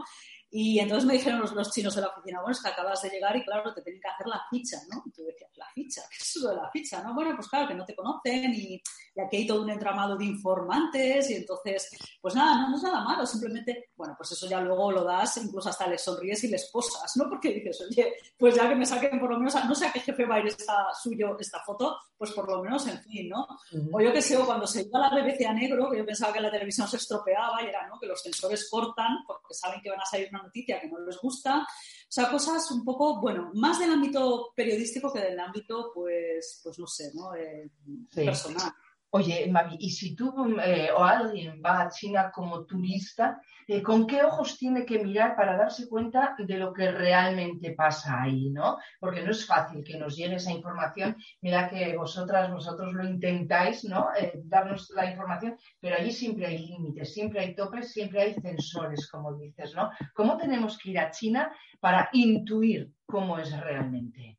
Y 0.50 0.79
entonces 0.79 1.05
me 1.05 1.13
dijeron 1.13 1.41
los, 1.41 1.72
chinos 1.72 1.96
de 1.96 2.01
la 2.01 2.08
oficina, 2.08 2.39
bueno, 2.39 2.53
es 2.53 2.62
que 2.62 2.69
acabas 2.69 3.01
de 3.01 3.10
llegar 3.10 3.36
y 3.36 3.43
claro, 3.43 3.74
te 3.74 3.81
tienen 3.81 4.01
que 4.01 4.08
hacer 4.08 4.27
la 4.27 4.41
ficha, 4.50 4.77
¿no? 4.89 5.03
Y 5.05 5.12
tú 5.12 5.24
decías, 5.24 5.51
¿la 5.55 5.67
ficha? 5.74 6.01
¿Qué 6.10 6.17
es 6.17 6.36
eso 6.36 6.50
de 6.50 6.55
la 6.55 6.69
ficha? 6.72 7.03
No, 7.03 7.13
bueno, 7.13 7.36
pues 7.36 7.48
claro, 7.50 7.67
que 7.67 7.74
no 7.74 7.84
te 7.84 7.96
conocen 7.96 8.53
y, 8.53 8.81
aquí 9.22 9.38
hay 9.38 9.48
todo 9.48 9.63
un 9.63 9.69
entramado 9.69 10.15
de 10.15 10.25
informantes 10.25 11.29
y 11.29 11.36
entonces, 11.36 11.89
pues 12.22 12.36
nada, 12.36 12.62
no, 12.62 12.69
no, 12.69 12.77
es 12.77 12.84
nada 12.84 13.01
malo, 13.01 13.25
simplemente, 13.25 13.89
bueno, 13.96 14.13
pues 14.17 14.31
eso 14.31 14.48
ya 14.48 14.62
luego 14.62 14.91
lo 14.91 15.03
das, 15.03 15.38
incluso 15.38 15.69
hasta 15.69 15.88
les 15.88 16.01
sonríes 16.01 16.43
y 16.43 16.48
les 16.50 16.69
posas, 16.69 17.12
¿no? 17.17 17.29
Porque 17.29 17.53
dices, 17.53 17.81
oye, 17.89 18.13
pues 18.38 18.55
ya 18.55 18.69
que 18.69 18.75
me 18.75 18.86
saquen 18.86 19.19
por 19.19 19.31
lo 19.31 19.38
menos, 19.38 19.55
no 19.65 19.75
sé 19.75 19.88
a 19.88 19.91
qué 19.91 20.00
jefe 20.00 20.25
va 20.25 20.36
a 20.36 20.39
ir 20.39 20.48
esta, 20.48 20.88
suyo 21.01 21.38
esta 21.39 21.60
foto, 21.62 21.98
pues 22.17 22.31
por 22.31 22.50
lo 22.50 22.62
menos, 22.62 22.88
en 22.88 23.01
fin, 23.03 23.29
¿no? 23.29 23.48
O 23.91 24.01
yo 24.01 24.13
que 24.13 24.22
sé, 24.22 24.38
o 24.38 24.46
cuando 24.46 24.67
se 24.67 24.84
iba 24.84 25.05
a 25.05 25.13
la 25.13 25.22
BBC 25.22 25.46
a 25.46 25.53
negro, 25.53 25.89
que 25.89 25.98
yo 25.98 26.05
pensaba 26.05 26.31
que 26.31 26.39
la 26.39 26.51
televisión 26.51 26.88
se 26.88 26.98
estropeaba 26.98 27.62
y 27.63 27.67
era, 27.67 27.88
¿no? 27.88 28.00
Que 28.00 28.08
los 28.08 28.22
sensores 28.22 28.69
cortan 28.69 29.24
porque 29.25 29.53
saben 29.53 29.81
que 29.81 29.89
van 29.89 30.01
a 30.01 30.05
salir 30.05 30.31
una 30.36 30.44
noticia 30.44 30.80
que 30.80 30.88
no 30.88 31.00
les 31.00 31.18
gusta. 31.18 31.62
O 31.62 32.12
sea, 32.15 32.30
cosas 32.30 32.70
un 32.72 32.84
poco, 32.84 33.20
bueno, 33.20 33.51
más 33.56 33.80
del 33.80 33.92
ámbito 33.92 34.51
periodístico 34.56 35.12
que 35.12 35.22
del 35.22 35.39
ámbito, 35.39 35.92
pues, 35.94 36.62
pues 36.63 36.77
no 36.80 36.88
sé, 36.88 37.12
¿no? 37.13 37.34
Eh, 37.36 37.70
personal. 38.13 38.72
Oye, 39.17 39.48
Mavi, 39.50 39.77
y 39.79 39.91
si 39.91 40.13
tú 40.13 40.34
eh, 40.62 40.89
o 40.93 41.01
alguien 41.01 41.62
va 41.65 41.84
a 41.84 41.89
China 41.89 42.29
como 42.34 42.65
turista, 42.65 43.39
eh, 43.65 43.81
¿con 43.81 44.05
qué 44.05 44.22
ojos 44.24 44.57
tiene 44.57 44.86
que 44.86 45.00
mirar 45.00 45.38
para 45.38 45.55
darse 45.55 45.88
cuenta 45.88 46.36
de 46.38 46.57
lo 46.57 46.74
que 46.74 46.91
realmente 46.91 47.72
pasa 47.72 48.24
ahí, 48.24 48.50
¿no? 48.50 48.77
Porque 49.00 49.24
no 49.24 49.31
es 49.31 49.48
fácil 49.48 49.86
que 49.86 49.98
nos 49.98 50.17
llegue 50.17 50.36
esa 50.36 50.51
información. 50.51 51.15
Mira 51.39 51.69
que 51.69 51.95
vosotras, 51.95 52.51
vosotros 52.51 52.91
lo 52.91 53.07
intentáis, 53.07 53.86
¿no? 53.86 54.10
Eh, 54.19 54.34
darnos 54.43 54.89
la 54.93 55.10
información, 55.10 55.57
pero 55.79 55.95
allí 55.95 56.12
siempre 56.12 56.48
hay 56.48 56.67
límites, 56.67 57.13
siempre 57.13 57.39
hay 57.39 57.55
topes, 57.55 57.93
siempre 57.93 58.22
hay 58.22 58.34
censores, 58.34 59.10
como 59.10 59.34
dices, 59.38 59.74
¿no? 59.75 59.91
¿Cómo 60.13 60.36
tenemos 60.36 60.77
que 60.77 60.89
ir 60.89 61.00
a 61.00 61.12
China 61.12 61.55
para 61.79 62.10
intuir 62.12 62.91
cómo 63.05 63.39
es 63.39 63.57
realmente? 63.57 64.35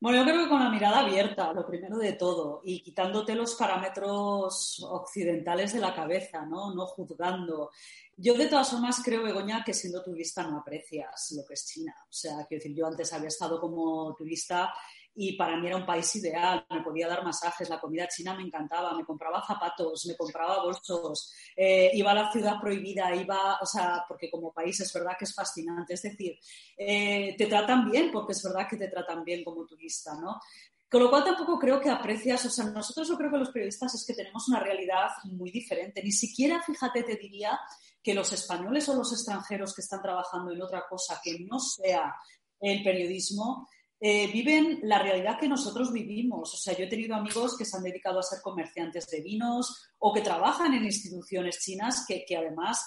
Bueno, 0.00 0.18
yo 0.18 0.24
creo 0.24 0.44
que 0.44 0.48
con 0.48 0.62
la 0.62 0.70
mirada 0.70 1.00
abierta, 1.00 1.52
lo 1.52 1.66
primero 1.66 1.98
de 1.98 2.12
todo, 2.12 2.60
y 2.64 2.80
quitándote 2.82 3.34
los 3.34 3.56
parámetros 3.56 4.80
occidentales 4.88 5.72
de 5.72 5.80
la 5.80 5.92
cabeza, 5.92 6.46
¿no? 6.46 6.72
No 6.72 6.86
juzgando. 6.86 7.70
Yo 8.16 8.34
de 8.34 8.46
todas 8.46 8.70
formas 8.70 9.02
creo, 9.04 9.24
Begoña, 9.24 9.64
que 9.64 9.74
siendo 9.74 10.02
turista 10.04 10.44
no 10.44 10.58
aprecias 10.58 11.32
lo 11.36 11.44
que 11.44 11.54
es 11.54 11.66
China. 11.66 11.96
O 12.02 12.12
sea, 12.12 12.46
quiero 12.46 12.62
decir, 12.62 12.76
yo 12.76 12.86
antes 12.86 13.12
había 13.12 13.26
estado 13.26 13.60
como 13.60 14.14
turista 14.14 14.72
y 15.20 15.32
para 15.32 15.56
mí 15.56 15.66
era 15.66 15.76
un 15.76 15.84
país 15.84 16.14
ideal, 16.14 16.64
me 16.70 16.80
podía 16.80 17.08
dar 17.08 17.24
masajes, 17.24 17.68
la 17.68 17.80
comida 17.80 18.06
china 18.06 18.36
me 18.36 18.44
encantaba, 18.44 18.94
me 18.94 19.04
compraba 19.04 19.44
zapatos, 19.44 20.06
me 20.06 20.16
compraba 20.16 20.62
bolsos, 20.62 21.34
eh, 21.56 21.90
iba 21.94 22.12
a 22.12 22.14
la 22.14 22.30
ciudad 22.30 22.60
prohibida, 22.60 23.12
iba, 23.16 23.58
o 23.60 23.66
sea, 23.66 24.04
porque 24.06 24.30
como 24.30 24.52
país 24.52 24.78
es 24.78 24.92
verdad 24.92 25.16
que 25.18 25.24
es 25.24 25.34
fascinante, 25.34 25.94
es 25.94 26.02
decir, 26.02 26.38
eh, 26.76 27.34
te 27.36 27.46
tratan 27.46 27.90
bien 27.90 28.12
porque 28.12 28.30
es 28.30 28.42
verdad 28.44 28.68
que 28.70 28.76
te 28.76 28.86
tratan 28.86 29.24
bien 29.24 29.42
como 29.42 29.66
turista, 29.66 30.14
¿no? 30.14 30.40
Con 30.88 31.02
lo 31.02 31.10
cual 31.10 31.24
tampoco 31.24 31.58
creo 31.58 31.80
que 31.80 31.90
aprecias, 31.90 32.46
o 32.46 32.50
sea, 32.50 32.66
nosotros 32.66 33.08
yo 33.08 33.16
creo 33.16 33.32
que 33.32 33.38
los 33.38 33.50
periodistas 33.50 33.92
es 33.96 34.06
que 34.06 34.14
tenemos 34.14 34.48
una 34.48 34.60
realidad 34.60 35.08
muy 35.24 35.50
diferente. 35.50 36.00
Ni 36.00 36.12
siquiera, 36.12 36.62
fíjate, 36.62 37.02
te 37.02 37.16
diría 37.16 37.58
que 38.00 38.14
los 38.14 38.32
españoles 38.32 38.88
o 38.88 38.94
los 38.94 39.12
extranjeros 39.12 39.74
que 39.74 39.82
están 39.82 40.00
trabajando 40.00 40.52
en 40.52 40.62
otra 40.62 40.86
cosa 40.88 41.20
que 41.22 41.40
no 41.40 41.58
sea 41.58 42.14
el 42.60 42.82
periodismo, 42.82 43.68
eh, 44.00 44.30
viven 44.32 44.78
la 44.82 45.00
realidad 45.00 45.38
que 45.38 45.48
nosotros 45.48 45.92
vivimos. 45.92 46.54
O 46.54 46.56
sea, 46.56 46.76
yo 46.76 46.84
he 46.84 46.88
tenido 46.88 47.16
amigos 47.16 47.56
que 47.56 47.64
se 47.64 47.76
han 47.76 47.82
dedicado 47.82 48.20
a 48.20 48.22
ser 48.22 48.40
comerciantes 48.42 49.06
de 49.08 49.22
vinos 49.22 49.90
o 49.98 50.12
que 50.12 50.20
trabajan 50.20 50.72
en 50.74 50.84
instituciones 50.84 51.58
chinas 51.58 52.04
que, 52.06 52.24
además, 52.36 52.80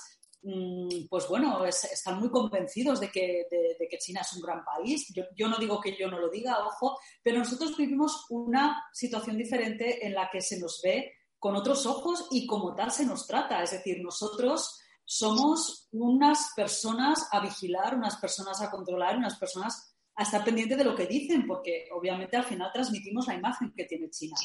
mm, 0.44 1.08
pues 1.10 1.28
bueno, 1.28 1.66
están 1.66 2.20
muy 2.20 2.30
convencidos 2.30 3.02
de 3.02 3.10
que, 3.10 3.46
que, 3.90 3.98
China 3.98 4.22
es 4.22 4.34
un 4.34 4.42
gran 4.42 4.64
país. 4.64 5.12
Yo, 5.14 5.26
yo, 5.36 5.50
no 5.50 5.58
digo 5.58 5.82
que 5.82 5.98
yo 5.98 6.10
no 6.10 6.18
lo 6.18 6.30
diga, 6.30 6.66
ojo, 6.66 6.98
pero 7.22 7.40
nosotros 7.40 7.76
vivimos 7.76 8.26
una 8.30 8.82
situación 8.94 9.38
diferente 9.38 10.06
en 10.06 10.14
la 10.14 10.30
que 10.32 10.40
se 10.40 10.60
nos 10.60 10.80
ve 10.82 11.14
con 11.38 11.56
otros 11.56 11.86
ojos 11.86 12.28
y 12.32 12.48
como 12.48 12.74
tal 12.74 12.92
se 12.92 13.06
nos 13.06 13.28
trata. 13.28 13.62
Es 13.64 13.72
decir, 13.72 14.02
nosotros 14.02 14.80
somos 15.04 15.90
unas 15.92 16.54
personas 16.56 17.28
a 17.32 17.42
vigilar, 17.42 17.96
unas 17.96 18.16
personas 18.16 18.62
a 18.62 18.72
controlar, 18.72 19.18
unas 19.18 19.38
personas 19.38 19.91
a 20.16 20.24
estar 20.24 20.44
pendiente 20.44 20.76
de 20.76 20.84
lo 20.84 20.96
que 20.96 21.06
dicen, 21.06 21.46
porque 21.48 21.88
obviamente 21.94 22.38
al 22.38 22.44
final 22.44 22.72
transmitimos 22.74 23.28
la 23.28 23.36
imagen 23.36 23.74
que 23.76 23.86
tiene 23.86 24.10
China. 24.10 24.36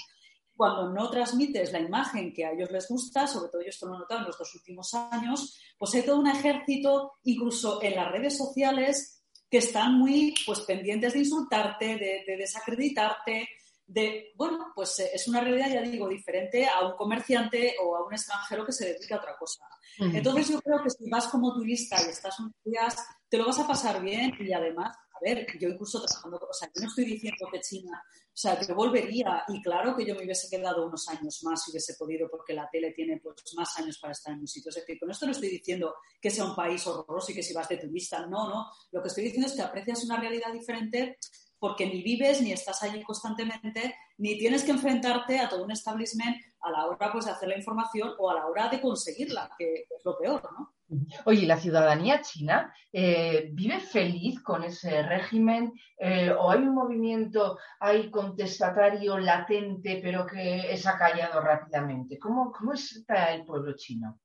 Cuando 0.55 0.91
no 0.91 1.11
transmites 1.11 1.73
la 1.73 1.81
imagen 1.81 2.33
que 2.33 2.47
a 2.47 2.53
ellos 2.53 2.71
les 2.71 2.89
gusta, 2.89 3.27
sobre 3.27 3.51
todo 3.51 3.63
yo 3.63 3.69
esto 3.69 3.87
lo 3.87 3.97
he 3.97 3.99
notado 3.99 4.21
en 4.21 4.27
los 4.27 4.39
dos 4.39 4.55
últimos 4.55 4.95
años, 4.95 5.59
pues 5.79 5.95
hay 5.95 6.03
todo 6.03 6.19
un 6.19 6.29
ejército, 6.29 7.13
incluso 7.25 7.83
en 7.83 7.95
las 7.95 8.11
redes 8.11 8.39
sociales, 8.39 9.17
que 9.51 9.59
están 9.59 9.99
muy 9.99 10.35
pues, 10.45 10.61
pendientes 10.61 11.13
de 11.13 11.21
insultarte, 11.21 12.25
de, 12.27 12.37
desacreditarte, 12.37 13.49
de, 13.87 14.33
bueno, 14.35 14.73
pues 14.75 14.99
eh, 14.99 15.11
es 15.15 15.29
una 15.29 15.41
realidad, 15.41 15.71
ya 15.71 15.83
digo, 15.83 16.09
diferente 16.09 16.67
a 16.67 16.85
un 16.87 16.97
comerciante 16.97 17.77
o 17.85 17.95
a 17.95 18.05
un 18.05 18.13
extranjero 18.13 18.67
que 18.67 18.73
se 18.73 18.87
dedica 18.95 19.17
a 19.17 19.19
otra 19.19 19.37
cosa. 19.39 19.65
Entonces 19.99 20.49
yo 20.49 20.61
creo 20.61 20.83
que 20.83 20.91
si 20.91 21.09
vas 21.09 21.29
como 21.29 21.55
turista 21.55 21.97
y 22.05 22.11
estás 22.11 22.39
unos 22.41 22.53
días, 22.65 22.97
te 23.29 23.39
lo 23.39 23.47
vas 23.47 23.59
a 23.59 23.67
pasar 23.67 24.03
bien 24.03 24.33
y 24.39 24.53
además 24.53 24.95
a 25.17 25.19
ver, 25.23 25.47
yo 25.59 25.69
incluso 25.69 26.03
trabajando, 26.03 26.37
o 26.49 26.53
sea, 26.53 26.69
yo 26.75 26.83
no 26.83 26.89
estoy 26.89 27.07
diciendo 27.07 27.49
que 27.51 27.61
China, 27.61 28.03
o 28.11 28.37
sea, 28.39 28.61
yo 28.61 28.75
volvería 28.75 29.45
y 29.49 29.63
claro 29.63 29.97
que 29.97 30.05
yo 30.05 30.15
me 30.15 30.25
hubiese 30.25 30.49
quedado 30.49 30.87
unos 30.87 31.09
años 31.09 31.43
más 31.45 31.65
si 31.65 31.71
hubiese 31.71 31.95
podido 31.95 32.29
porque 32.29 32.53
la 32.53 32.69
tele 32.71 32.93
tiene 32.93 33.19
pues 33.19 33.37
más 33.57 33.79
años 33.79 33.99
para 33.99 34.13
estar 34.13 34.35
en 34.35 34.41
un 34.41 34.47
sitio. 34.47 34.69
Es 34.69 34.75
decir, 34.75 34.99
con 35.01 35.11
esto 35.11 35.25
no 35.25 35.33
estoy 35.33 35.49
diciendo 35.49 35.95
que 36.21 36.31
sea 36.31 36.45
un 36.45 36.55
país 36.55 36.87
horroroso 36.87 37.33
y 37.33 37.35
que 37.35 37.43
si 37.43 37.55
vas 37.55 37.69
de 37.69 37.79
turista, 37.79 38.27
no, 38.27 38.49
no. 38.49 38.71
Lo 38.93 39.03
que 39.03 39.09
estoy 39.09 39.25
diciendo 39.25 39.47
es 39.47 39.55
que 39.55 39.63
aprecias 39.63 40.05
una 40.05 40.21
realidad 40.21 40.53
diferente 40.53 41.19
porque 41.59 41.87
ni 41.87 42.03
vives 42.03 42.43
ni 42.43 42.53
estás 42.53 42.83
allí 42.83 43.03
constantemente, 43.03 43.97
ni 44.19 44.37
tienes 44.39 44.63
que 44.63 44.73
enfrentarte 44.73 45.39
a 45.39 45.49
todo 45.49 45.65
un 45.65 45.71
establishment 45.71 46.37
a 46.61 46.71
la 46.71 46.87
hora 46.87 47.11
pues, 47.11 47.25
de 47.25 47.31
hacer 47.31 47.49
la 47.49 47.57
información 47.57 48.13
o 48.19 48.31
a 48.31 48.35
la 48.35 48.47
hora 48.47 48.69
de 48.69 48.81
conseguirla, 48.81 49.51
que 49.57 49.87
es 49.89 50.05
lo 50.05 50.19
peor, 50.19 50.43
¿no? 50.53 50.76
Oye, 51.25 51.47
¿la 51.47 51.57
ciudadanía 51.57 52.21
china 52.21 52.73
eh, 52.93 53.51
vive 53.53 53.81
feliz 53.81 54.41
con 54.43 54.63
ese 54.63 55.03
régimen 55.03 55.73
eh, 55.99 56.31
o 56.31 56.51
hay 56.51 56.61
un 56.61 56.75
movimiento 56.75 57.59
hay 57.81 58.11
contestatario 58.11 59.19
latente 59.19 60.01
pero 60.03 60.25
que 60.27 60.73
es 60.73 60.87
acallado 60.87 61.41
rápidamente? 61.41 62.19
¿Cómo, 62.19 62.53
cómo 62.53 62.73
está 62.73 63.35
el 63.35 63.45
pueblo 63.45 63.75
chino? 63.75 64.21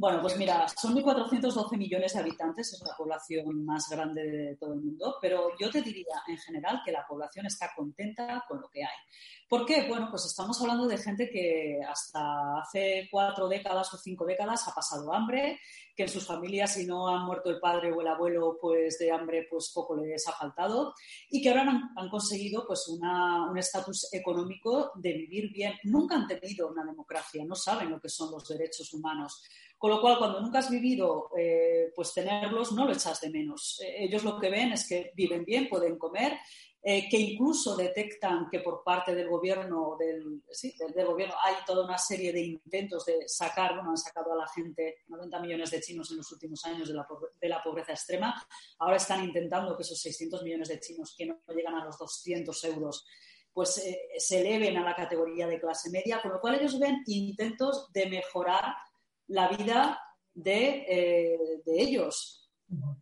Bueno, 0.00 0.22
pues 0.22 0.34
mira, 0.38 0.66
son 0.66 0.94
1.412 0.94 1.76
millones 1.76 2.14
de 2.14 2.20
habitantes, 2.20 2.72
es 2.72 2.80
la 2.88 2.96
población 2.96 3.66
más 3.66 3.86
grande 3.90 4.22
de 4.22 4.56
todo 4.56 4.72
el 4.72 4.80
mundo, 4.80 5.16
pero 5.20 5.50
yo 5.58 5.70
te 5.70 5.82
diría 5.82 6.22
en 6.26 6.38
general 6.38 6.80
que 6.82 6.90
la 6.90 7.06
población 7.06 7.44
está 7.44 7.70
contenta 7.76 8.42
con 8.48 8.62
lo 8.62 8.70
que 8.70 8.82
hay. 8.82 8.96
¿Por 9.46 9.66
qué? 9.66 9.86
Bueno, 9.88 10.06
pues 10.08 10.24
estamos 10.24 10.58
hablando 10.62 10.86
de 10.86 10.96
gente 10.96 11.28
que 11.28 11.80
hasta 11.86 12.60
hace 12.62 13.08
cuatro 13.10 13.46
décadas 13.46 13.92
o 13.92 13.98
cinco 13.98 14.24
décadas 14.24 14.66
ha 14.68 14.74
pasado 14.74 15.12
hambre, 15.12 15.58
que 15.94 16.04
en 16.04 16.08
sus 16.08 16.24
familias 16.24 16.74
si 16.74 16.86
no 16.86 17.08
han 17.08 17.26
muerto 17.26 17.50
el 17.50 17.60
padre 17.60 17.92
o 17.92 18.00
el 18.00 18.06
abuelo, 18.06 18.56
pues 18.58 18.96
de 18.98 19.10
hambre 19.10 19.48
pues 19.50 19.70
poco 19.74 19.96
les 19.96 20.26
ha 20.28 20.32
faltado 20.32 20.94
y 21.28 21.42
que 21.42 21.50
ahora 21.50 21.90
han, 21.96 22.08
conseguido 22.08 22.64
pues 22.66 22.88
un 22.88 23.58
estatus 23.58 24.08
económico 24.12 24.92
de 24.94 25.12
vivir 25.12 25.52
bien. 25.52 25.74
Nunca 25.82 26.14
han 26.14 26.26
tenido 26.26 26.68
una 26.68 26.84
democracia, 26.84 27.44
no 27.44 27.54
saben 27.54 27.90
lo 27.90 28.00
que 28.00 28.08
son 28.08 28.30
los 28.30 28.48
derechos 28.48 28.94
humanos. 28.94 29.42
Con 29.80 29.92
lo 29.92 30.00
cual, 30.02 30.18
cuando 30.18 30.42
nunca 30.42 30.58
has 30.58 30.68
vivido, 30.68 31.30
eh, 31.38 31.90
pues 31.96 32.12
tenerlos 32.12 32.72
no 32.72 32.84
lo 32.84 32.92
echas 32.92 33.18
de 33.22 33.30
menos. 33.30 33.80
Eh, 33.82 34.04
ellos 34.04 34.24
lo 34.24 34.38
que 34.38 34.50
ven 34.50 34.72
es 34.72 34.86
que 34.86 35.10
viven 35.14 35.42
bien, 35.42 35.70
pueden 35.70 35.96
comer, 35.96 36.36
eh, 36.82 37.08
que 37.08 37.16
incluso 37.16 37.74
detectan 37.74 38.50
que 38.50 38.60
por 38.60 38.84
parte 38.84 39.14
del 39.14 39.30
gobierno, 39.30 39.96
del, 39.98 40.42
del, 40.94 41.06
gobierno 41.06 41.34
hay 41.42 41.54
toda 41.64 41.86
una 41.86 41.96
serie 41.96 42.30
de 42.30 42.42
intentos 42.42 43.06
de 43.06 43.26
sacar, 43.26 43.74
bueno, 43.74 43.88
han 43.88 43.96
sacado 43.96 44.34
a 44.34 44.36
la 44.36 44.46
gente 44.48 44.98
90 45.08 45.40
millones 45.40 45.70
de 45.70 45.80
chinos 45.80 46.10
en 46.10 46.18
los 46.18 46.30
últimos 46.30 46.62
años 46.66 46.86
de 46.86 46.94
la, 46.94 47.08
de 47.40 47.48
la 47.48 47.62
pobreza 47.62 47.92
extrema. 47.92 48.34
Ahora 48.80 48.98
están 48.98 49.24
intentando 49.24 49.74
que 49.78 49.82
esos 49.82 49.98
600 49.98 50.42
millones 50.42 50.68
de 50.68 50.78
chinos 50.78 51.14
que 51.16 51.24
no 51.24 51.38
llegan 51.56 51.76
a 51.76 51.86
los 51.86 51.96
200 51.96 52.64
euros 52.64 53.06
pues 53.52 53.82
se 54.16 54.40
eleven 54.40 54.76
a 54.76 54.84
la 54.84 54.94
categoría 54.94 55.48
de 55.48 55.58
clase 55.58 55.90
media, 55.90 56.22
con 56.22 56.30
lo 56.30 56.40
cual 56.40 56.54
ellos 56.54 56.78
ven 56.78 57.02
intentos 57.06 57.92
de 57.92 58.06
mejorar 58.06 58.62
la 59.30 59.48
vida 59.48 60.00
de, 60.34 60.84
eh, 60.88 61.38
de, 61.64 61.82
ellos. 61.82 62.50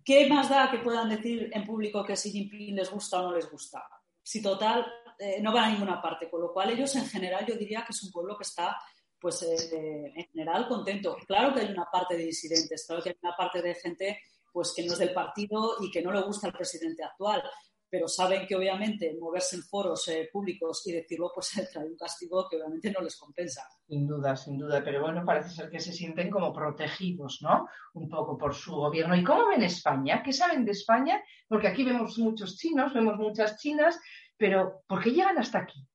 ¿Qué 0.05 0.29
más 0.29 0.49
da 0.49 0.71
que 0.71 0.79
puedan 0.79 1.09
decir 1.09 1.51
en 1.53 1.67
público 1.67 2.05
que 2.05 2.15
Xi 2.15 2.31
Jinping 2.31 2.75
les 2.75 2.91
gusta 2.91 3.21
o 3.21 3.29
no 3.29 3.37
les 3.37 3.51
gusta? 3.51 3.87
Si 4.23 4.43
total 4.43 4.87
eh, 5.19 5.41
no 5.41 5.53
van 5.53 5.65
a 5.65 5.71
ninguna 5.73 6.01
parte, 6.01 6.31
con 6.31 6.41
lo 6.41 6.53
cual 6.53 6.71
ellos 6.71 6.95
en 6.97 7.07
general 7.07 7.45
yo 7.47 7.57
diría 7.57 7.85
que 7.85 7.93
es 7.93 8.03
un 8.03 8.13
pueblo 8.13 8.37
que 8.37 8.45
está 8.45 8.79
pues 9.19 9.43
eh, 9.43 10.13
en 10.15 10.27
general 10.27 10.69
contento. 10.69 11.17
Claro 11.27 11.53
que 11.53 11.61
hay 11.61 11.73
una 11.73 11.87
parte 11.91 12.17
de 12.17 12.25
disidentes, 12.25 12.87
claro 12.87 13.03
que 13.03 13.11
hay 13.11 13.17
una 13.23 13.37
parte 13.37 13.61
de 13.61 13.75
gente 13.75 14.21
pues 14.53 14.73
que 14.75 14.85
no 14.85 14.93
es 14.93 14.99
del 14.99 15.13
partido 15.13 15.77
y 15.81 15.91
que 15.91 16.03
no 16.03 16.13
le 16.13 16.23
gusta 16.23 16.49
el 16.49 16.53
presidente 16.53 17.05
actual, 17.05 17.43
pero 17.91 18.09
saben 18.09 18.47
que 18.47 18.55
obviamente 18.57 19.17
moverse 19.19 19.57
en 19.57 19.63
foros 19.63 20.07
eh, 20.09 20.29
públicos 20.33 20.87
y 20.87 20.93
decirlo 20.93 21.31
pues 21.35 21.51
trae 21.73 21.87
un 21.87 21.97
castigo 21.97 22.47
que 22.49 22.57
obviamente 22.57 22.91
no 22.91 23.01
les 23.01 23.17
compensa. 23.17 23.63
Sin 23.87 24.07
duda, 24.07 24.37
sin 24.37 24.59
duda, 24.59 24.83
pero 24.85 25.01
bueno, 25.01 25.25
parece 25.25 25.51
ser 25.51 25.71
que 25.71 25.81
se 25.81 25.93
sienten 25.93 26.31
como 26.31 26.53
protegidos, 26.53 27.39
¿no? 27.41 27.67
Un 27.95 28.09
poco 28.09 28.37
por 28.37 28.55
su 28.55 28.75
gobierno. 28.75 29.17
¿Y 29.17 29.25
cómo 29.25 29.49
ven 29.49 29.63
España? 29.63 30.23
¿Qué 30.23 30.33
saben 30.33 30.65
de 30.65 30.73
España? 30.73 31.23
Porque 31.49 31.69
aquí 31.69 31.85
vemos 31.85 32.19
muchos 32.19 32.57
chinos, 32.59 32.93
vemos 32.93 33.17
muchas 33.17 33.57
chinas, 33.59 33.99
pero 34.37 34.83
¿por 34.87 35.03
qué 35.03 35.11
llegan 35.11 35.39
hasta 35.39 35.61
aquí? 35.61 35.88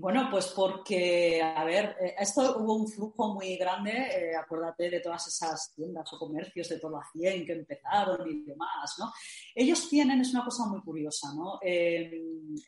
Bueno, 0.00 0.28
pues 0.30 0.46
porque, 0.56 1.42
a 1.42 1.62
ver, 1.62 1.94
eh, 2.00 2.14
esto 2.18 2.56
hubo 2.56 2.74
un 2.74 2.88
flujo 2.88 3.34
muy 3.34 3.58
grande, 3.58 3.90
eh, 3.90 4.34
acuérdate 4.34 4.88
de 4.88 5.00
todas 5.00 5.28
esas 5.28 5.74
tiendas 5.74 6.10
o 6.14 6.18
comercios 6.18 6.70
de 6.70 6.78
todo 6.78 6.96
a 6.96 7.04
100 7.12 7.44
que 7.44 7.52
empezaron 7.52 8.26
y 8.26 8.42
demás, 8.42 8.94
¿no? 8.98 9.12
Ellos 9.54 9.90
tienen, 9.90 10.22
es 10.22 10.32
una 10.32 10.42
cosa 10.42 10.64
muy 10.64 10.80
curiosa, 10.80 11.34
¿no? 11.34 11.58
Eh, 11.60 12.18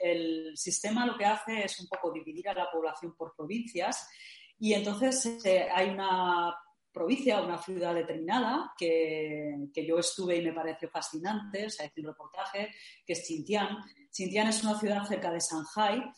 el 0.00 0.52
sistema 0.58 1.06
lo 1.06 1.16
que 1.16 1.24
hace 1.24 1.64
es 1.64 1.80
un 1.80 1.86
poco 1.86 2.12
dividir 2.12 2.50
a 2.50 2.54
la 2.54 2.70
población 2.70 3.14
por 3.16 3.34
provincias 3.34 4.10
y 4.58 4.74
entonces 4.74 5.42
hay 5.74 5.88
una 5.88 6.54
provincia, 6.92 7.40
una 7.40 7.56
ciudad 7.56 7.94
determinada 7.94 8.74
que, 8.76 9.54
que, 9.72 9.86
yo 9.86 9.98
estuve 9.98 10.36
y 10.36 10.44
me 10.44 10.52
pareció 10.52 10.90
fascinante, 10.90 11.64
o 11.64 11.70
sea, 11.70 11.86
hice 11.86 12.02
un 12.02 12.08
reportaje, 12.08 12.74
que 13.06 13.14
es 13.14 13.26
Xinjiang. 13.26 13.78
Xinjiang 14.10 14.48
es 14.48 14.62
una 14.62 14.78
ciudad 14.78 15.02
cerca 15.06 15.30
de 15.30 15.40
Shanghai 15.40 16.12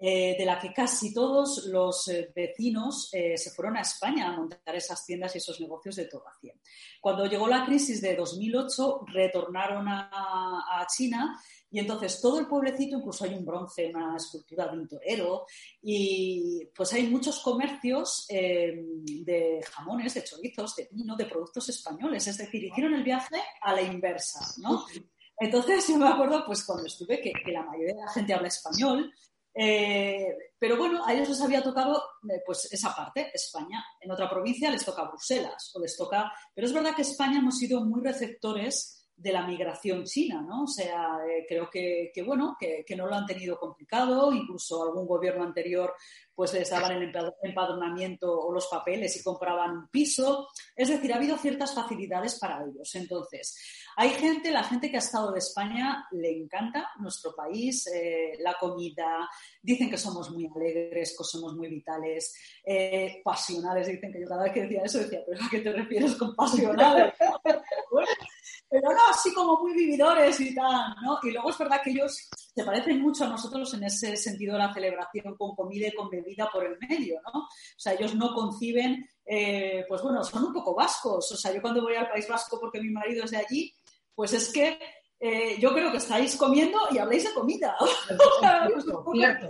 eh, 0.00 0.34
de 0.36 0.44
la 0.44 0.58
que 0.58 0.72
casi 0.72 1.14
todos 1.14 1.66
los 1.66 2.08
eh, 2.08 2.32
vecinos 2.34 3.08
eh, 3.12 3.38
se 3.38 3.52
fueron 3.52 3.76
a 3.76 3.82
España 3.82 4.26
a 4.28 4.36
montar 4.36 4.74
esas 4.74 5.06
tiendas 5.06 5.32
y 5.34 5.38
esos 5.38 5.60
negocios 5.60 5.94
de 5.94 6.06
todo 6.06 6.26
a 6.26 6.34
100. 6.40 6.60
Cuando 7.00 7.26
llegó 7.26 7.46
la 7.46 7.64
crisis 7.64 8.00
de 8.00 8.16
2008, 8.16 9.04
retornaron 9.06 9.86
a, 9.88 10.84
China 10.94 11.40
y 11.70 11.78
entonces 11.78 12.20
todo 12.20 12.40
el 12.40 12.46
pueblecito, 12.46 12.98
incluso 12.98 13.24
hay 13.24 13.34
un 13.34 13.44
bronce, 13.44 13.88
una 13.88 14.16
escultura 14.16 14.66
de 14.66 14.78
un 14.78 14.88
torero, 14.88 15.46
y 15.80 16.68
pues 16.74 16.92
hay 16.92 17.06
muchos 17.06 17.40
comercios 17.40 18.26
de 18.28 19.60
jamones, 19.72 20.12
de 20.12 20.24
chorizos, 20.24 20.76
de 20.76 20.88
vino, 20.92 21.16
de 21.16 21.24
productos 21.24 21.68
españoles. 21.70 22.26
Es 22.26 22.36
decir, 22.36 22.62
hicieron 22.64 22.94
el 22.94 23.02
viaje 23.02 23.36
a 23.62 23.72
la 23.72 23.82
inversa, 23.82 24.40
¿no? 24.58 24.84
Entonces 25.38 25.88
yo 25.88 25.96
me 25.96 26.08
acuerdo, 26.08 26.44
pues 26.46 26.64
cuando 26.64 26.86
estuve, 26.86 27.20
que, 27.20 27.32
que 27.32 27.52
la 27.52 27.62
mayoría 27.62 27.94
de 27.94 28.00
la 28.00 28.12
gente 28.12 28.34
habla 28.34 28.48
español, 28.48 29.12
eh, 29.54 30.36
pero 30.58 30.76
bueno, 30.76 31.04
a 31.06 31.12
ellos 31.12 31.28
les 31.28 31.40
había 31.40 31.62
tocado 31.62 32.02
eh, 32.28 32.42
pues 32.44 32.72
esa 32.72 32.94
parte, 32.94 33.30
España. 33.32 33.84
En 34.00 34.10
otra 34.10 34.28
provincia 34.28 34.70
les 34.70 34.84
toca 34.84 35.04
Bruselas 35.04 35.70
o 35.74 35.80
les 35.80 35.96
toca... 35.96 36.32
Pero 36.54 36.66
es 36.66 36.72
verdad 36.72 36.94
que 36.94 37.02
España 37.02 37.38
hemos 37.38 37.58
sido 37.58 37.84
muy 37.84 38.02
receptores 38.02 39.03
de 39.16 39.32
la 39.32 39.46
migración 39.46 40.04
china, 40.04 40.42
¿no? 40.42 40.64
O 40.64 40.66
sea, 40.66 41.18
eh, 41.28 41.44
creo 41.48 41.70
que, 41.70 42.10
bueno, 42.26 42.56
que, 42.58 42.84
no 42.96 43.06
lo 43.06 43.14
han 43.14 43.26
tenido 43.26 43.58
complicado, 43.58 44.32
incluso 44.32 44.82
algún 44.82 45.06
gobierno 45.06 45.44
anterior 45.44 45.94
pues 46.34 46.52
les 46.52 46.68
daban 46.68 46.90
el 46.90 47.14
empadronamiento 47.42 48.28
o 48.28 48.52
los 48.52 48.66
papeles 48.66 49.16
y 49.16 49.22
compraban 49.22 49.76
un 49.76 49.88
piso. 49.88 50.48
Es 50.74 50.88
decir, 50.88 51.12
ha 51.12 51.16
habido 51.16 51.38
ciertas 51.38 51.72
facilidades 51.72 52.40
para 52.40 52.64
ellos. 52.64 52.92
Entonces, 52.96 53.56
hay 53.96 54.10
gente, 54.10 54.50
la 54.50 54.64
gente 54.64 54.90
que 54.90 54.96
ha 54.96 54.98
estado 54.98 55.30
de 55.30 55.38
España 55.38 56.08
le 56.10 56.36
encanta 56.36 56.90
nuestro 56.98 57.36
país, 57.36 57.86
eh, 57.86 58.32
la 58.40 58.56
comida, 58.58 59.28
dicen 59.62 59.88
que 59.88 59.96
somos 59.96 60.32
muy 60.32 60.50
alegres, 60.52 61.16
que 61.16 61.22
somos 61.22 61.54
muy 61.54 61.68
vitales, 61.68 62.34
eh, 62.64 63.20
pasionales, 63.22 63.86
dicen 63.86 64.12
que 64.12 64.20
yo 64.20 64.26
cada 64.26 64.42
vez 64.42 64.52
que 64.52 64.62
decía 64.62 64.82
eso 64.84 64.98
decía, 64.98 65.20
pero 65.24 65.40
¿a 65.40 65.48
qué 65.48 65.60
te 65.60 65.72
refieres 65.72 66.16
con 66.16 66.34
pasionales? 66.34 67.14
así 69.24 69.34
como 69.34 69.58
muy 69.58 69.72
vividores 69.72 70.38
y 70.40 70.54
tal, 70.54 70.94
¿no? 71.02 71.18
Y 71.22 71.30
luego 71.30 71.48
es 71.48 71.56
verdad 71.56 71.80
que 71.82 71.90
ellos 71.90 72.28
se 72.54 72.62
parecen 72.62 73.00
mucho 73.00 73.24
a 73.24 73.28
nosotros 73.28 73.72
en 73.72 73.84
ese 73.84 74.16
sentido 74.16 74.52
de 74.52 74.58
la 74.58 74.74
celebración 74.74 75.34
con 75.36 75.54
comida 75.54 75.88
y 75.88 75.94
con 75.94 76.10
bebida 76.10 76.50
por 76.52 76.64
el 76.64 76.76
medio, 76.78 77.20
¿no? 77.32 77.40
O 77.40 77.48
sea, 77.78 77.94
ellos 77.94 78.14
no 78.14 78.34
conciben, 78.34 79.08
eh, 79.24 79.84
pues 79.88 80.02
bueno, 80.02 80.22
son 80.24 80.44
un 80.44 80.52
poco 80.52 80.74
vascos. 80.74 81.32
O 81.32 81.36
sea, 81.36 81.54
yo 81.54 81.62
cuando 81.62 81.82
voy 81.82 81.94
al 81.94 82.10
País 82.10 82.28
Vasco 82.28 82.60
porque 82.60 82.80
mi 82.80 82.90
marido 82.90 83.24
es 83.24 83.30
de 83.30 83.38
allí, 83.38 83.74
pues 84.14 84.34
es 84.34 84.52
que 84.52 84.78
eh, 85.18 85.58
yo 85.58 85.72
creo 85.72 85.90
que 85.90 85.96
estáis 85.96 86.36
comiendo 86.36 86.78
y 86.90 86.98
habléis 86.98 87.24
de 87.24 87.32
comida. 87.32 87.74
Cierto, 89.14 89.48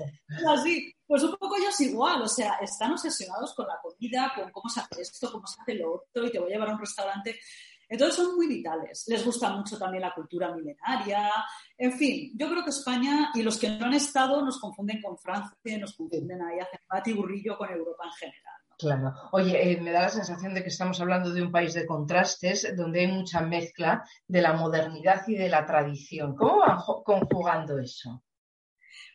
así, 0.50 0.94
pues 1.04 1.22
un 1.24 1.32
poco 1.32 1.56
ellos 1.56 1.80
igual, 1.80 2.22
o 2.22 2.28
sea, 2.28 2.58
están 2.60 2.92
obsesionados 2.92 3.54
con 3.54 3.66
la 3.66 3.80
comida, 3.82 4.32
con 4.36 4.52
cómo 4.52 4.68
se 4.68 4.80
hace 4.80 5.02
esto, 5.02 5.32
cómo 5.32 5.46
se 5.48 5.60
hace 5.60 5.74
lo 5.74 5.94
otro, 5.94 6.24
y 6.24 6.30
te 6.30 6.38
voy 6.38 6.50
a 6.50 6.54
llevar 6.54 6.70
a 6.70 6.74
un 6.74 6.80
restaurante 6.80 7.40
entonces 7.88 8.16
son 8.16 8.36
muy 8.36 8.46
vitales. 8.46 9.04
Les 9.08 9.24
gusta 9.24 9.50
mucho 9.50 9.78
también 9.78 10.02
la 10.02 10.14
cultura 10.14 10.54
milenaria. 10.54 11.30
En 11.76 11.92
fin, 11.92 12.32
yo 12.34 12.48
creo 12.48 12.64
que 12.64 12.70
España 12.70 13.30
y 13.34 13.42
los 13.42 13.58
que 13.58 13.70
no 13.70 13.86
han 13.86 13.94
estado 13.94 14.42
nos 14.42 14.58
confunden 14.58 15.00
con 15.02 15.18
Francia, 15.18 15.78
nos 15.78 15.94
confunden 15.94 16.42
ahí, 16.42 16.58
hacen 16.58 16.80
pati 16.86 17.12
burrillo 17.12 17.56
con 17.56 17.70
Europa 17.70 18.04
en 18.04 18.12
general. 18.12 18.54
Claro. 18.78 19.14
Oye, 19.32 19.72
eh, 19.72 19.80
me 19.80 19.92
da 19.92 20.02
la 20.02 20.08
sensación 20.08 20.52
de 20.54 20.62
que 20.62 20.68
estamos 20.68 21.00
hablando 21.00 21.30
de 21.30 21.42
un 21.42 21.52
país 21.52 21.74
de 21.74 21.86
contrastes 21.86 22.76
donde 22.76 23.00
hay 23.00 23.06
mucha 23.06 23.40
mezcla 23.40 24.04
de 24.26 24.42
la 24.42 24.52
modernidad 24.54 25.26
y 25.28 25.36
de 25.36 25.48
la 25.48 25.64
tradición. 25.64 26.34
¿Cómo 26.34 26.58
van 26.58 26.78
conjugando 27.04 27.78
eso? 27.78 28.24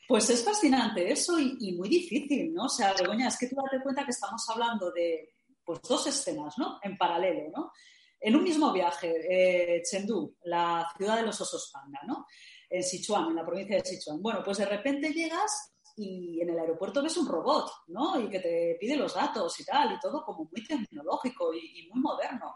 Pues 0.08 0.30
es 0.30 0.44
fascinante 0.44 1.12
eso 1.12 1.38
y, 1.40 1.76
muy 1.78 1.88
difícil, 1.88 2.54
¿no? 2.54 2.66
O 2.66 2.70
sea, 2.70 2.94
Begoña, 2.94 3.28
es 3.28 3.38
que 3.38 3.48
tú 3.48 3.56
date 3.58 3.84
cuenta 3.84 4.04
que 4.06 4.12
estamos 4.12 4.44
hablando 4.50 4.92
de 4.92 5.36
pues, 5.64 5.82
dos 5.88 6.08
escenas, 6.08 6.58
¿no? 6.58 6.80
En 6.82 6.98
paralelo, 6.98 7.52
¿no? 7.56 7.72
En 8.20 8.36
un 8.36 8.44
mismo 8.44 8.74
viaje, 8.74 9.16
eh, 9.30 9.82
Chengdu, 9.84 10.36
la 10.44 10.92
ciudad 10.98 11.18
de 11.18 11.24
los 11.24 11.40
osos 11.40 11.70
panda, 11.72 12.00
¿no? 12.06 12.26
En 12.70 12.84
Sichuan, 12.84 13.30
en 13.30 13.36
la 13.36 13.46
provincia 13.46 13.78
de 13.78 13.86
Sichuan. 13.86 14.22
Bueno, 14.22 14.42
pues 14.44 14.58
de 14.58 14.66
repente 14.66 15.14
llegas 15.14 15.74
y 15.96 16.42
en 16.42 16.50
el 16.50 16.60
aeropuerto 16.60 17.02
ves 17.04 17.18
un 17.18 17.28
robot, 17.28 17.70
¿no? 17.88 18.20
Y 18.20 18.30
que 18.30 18.40
te 18.40 18.78
pide 18.80 18.96
los 18.96 19.14
datos 19.14 19.60
y 19.60 19.66
tal, 19.66 19.94
y 19.94 20.00
todo 20.00 20.24
como 20.24 20.50
muy 20.52 20.64
tecnológico 20.66 21.54
y, 21.54 21.88
muy 21.92 22.02
moderno. 22.02 22.56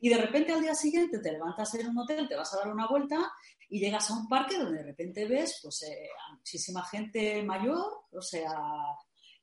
Y 0.00 0.08
de 0.08 0.16
repente 0.16 0.52
al 0.52 0.62
día 0.62 0.74
siguiente 0.74 1.20
te 1.20 1.32
levantas 1.32 1.74
en 1.74 1.88
un 1.88 1.98
hotel, 1.98 2.28
te 2.28 2.36
vas 2.36 2.52
a 2.54 2.58
dar 2.58 2.68
una 2.68 2.88
vuelta 2.88 3.32
y 3.68 3.78
llegas 3.78 4.10
a 4.10 4.14
un 4.14 4.28
parque 4.28 4.58
donde 4.58 4.78
de 4.78 4.84
repente 4.84 5.26
ves 5.26 5.60
pues, 5.62 5.82
eh, 5.82 6.08
a 6.28 6.34
muchísima 6.34 6.82
gente 6.84 7.42
mayor, 7.42 8.06
o 8.12 8.22
sea, 8.22 8.52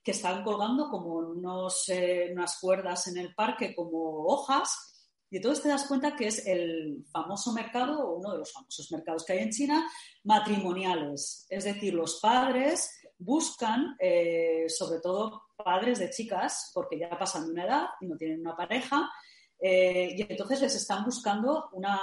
que 0.04 0.12
están 0.12 0.44
colgando 0.44 0.90
como 0.90 1.16
unos, 1.16 1.88
eh, 1.90 2.30
unas 2.34 2.60
cuerdas 2.60 3.08
en 3.08 3.18
el 3.18 3.36
parque 3.36 3.76
como 3.76 4.26
hojas 4.26 4.97
y 5.30 5.38
entonces 5.38 5.64
te 5.64 5.70
das 5.70 5.88
cuenta 5.88 6.16
que 6.16 6.28
es 6.28 6.46
el 6.48 7.06
famoso 7.12 7.52
mercado, 7.54 8.00
o 8.00 8.18
uno 8.18 8.32
de 8.32 8.40
los 8.40 8.52
famosos 8.52 8.92
mercados 8.92 9.26
que 9.26 9.34
hay 9.34 9.40
en 9.40 9.52
China, 9.52 9.88
matrimoniales. 10.24 11.46
Es 11.50 11.66
decir, 11.66 11.94
los 11.94 12.20
padres 12.22 13.02
buscan, 13.18 13.96
eh, 14.00 14.66
sobre 14.70 15.00
todo 15.02 15.44
padres 15.56 16.00
de 16.00 16.10
chicas, 16.10 16.72
porque 16.74 17.00
ya 17.00 17.10
pasan 17.18 17.46
de 17.46 17.52
una 17.52 17.66
edad 17.66 17.86
y 18.00 18.08
no 18.08 18.16
tienen 18.16 18.42
una 18.42 18.56
pareja, 18.56 19.10
eh, 19.60 20.16
y 20.16 20.22
entonces 20.22 20.62
les 20.62 20.76
están 20.76 21.04
buscando 21.04 21.70
una, 21.74 22.00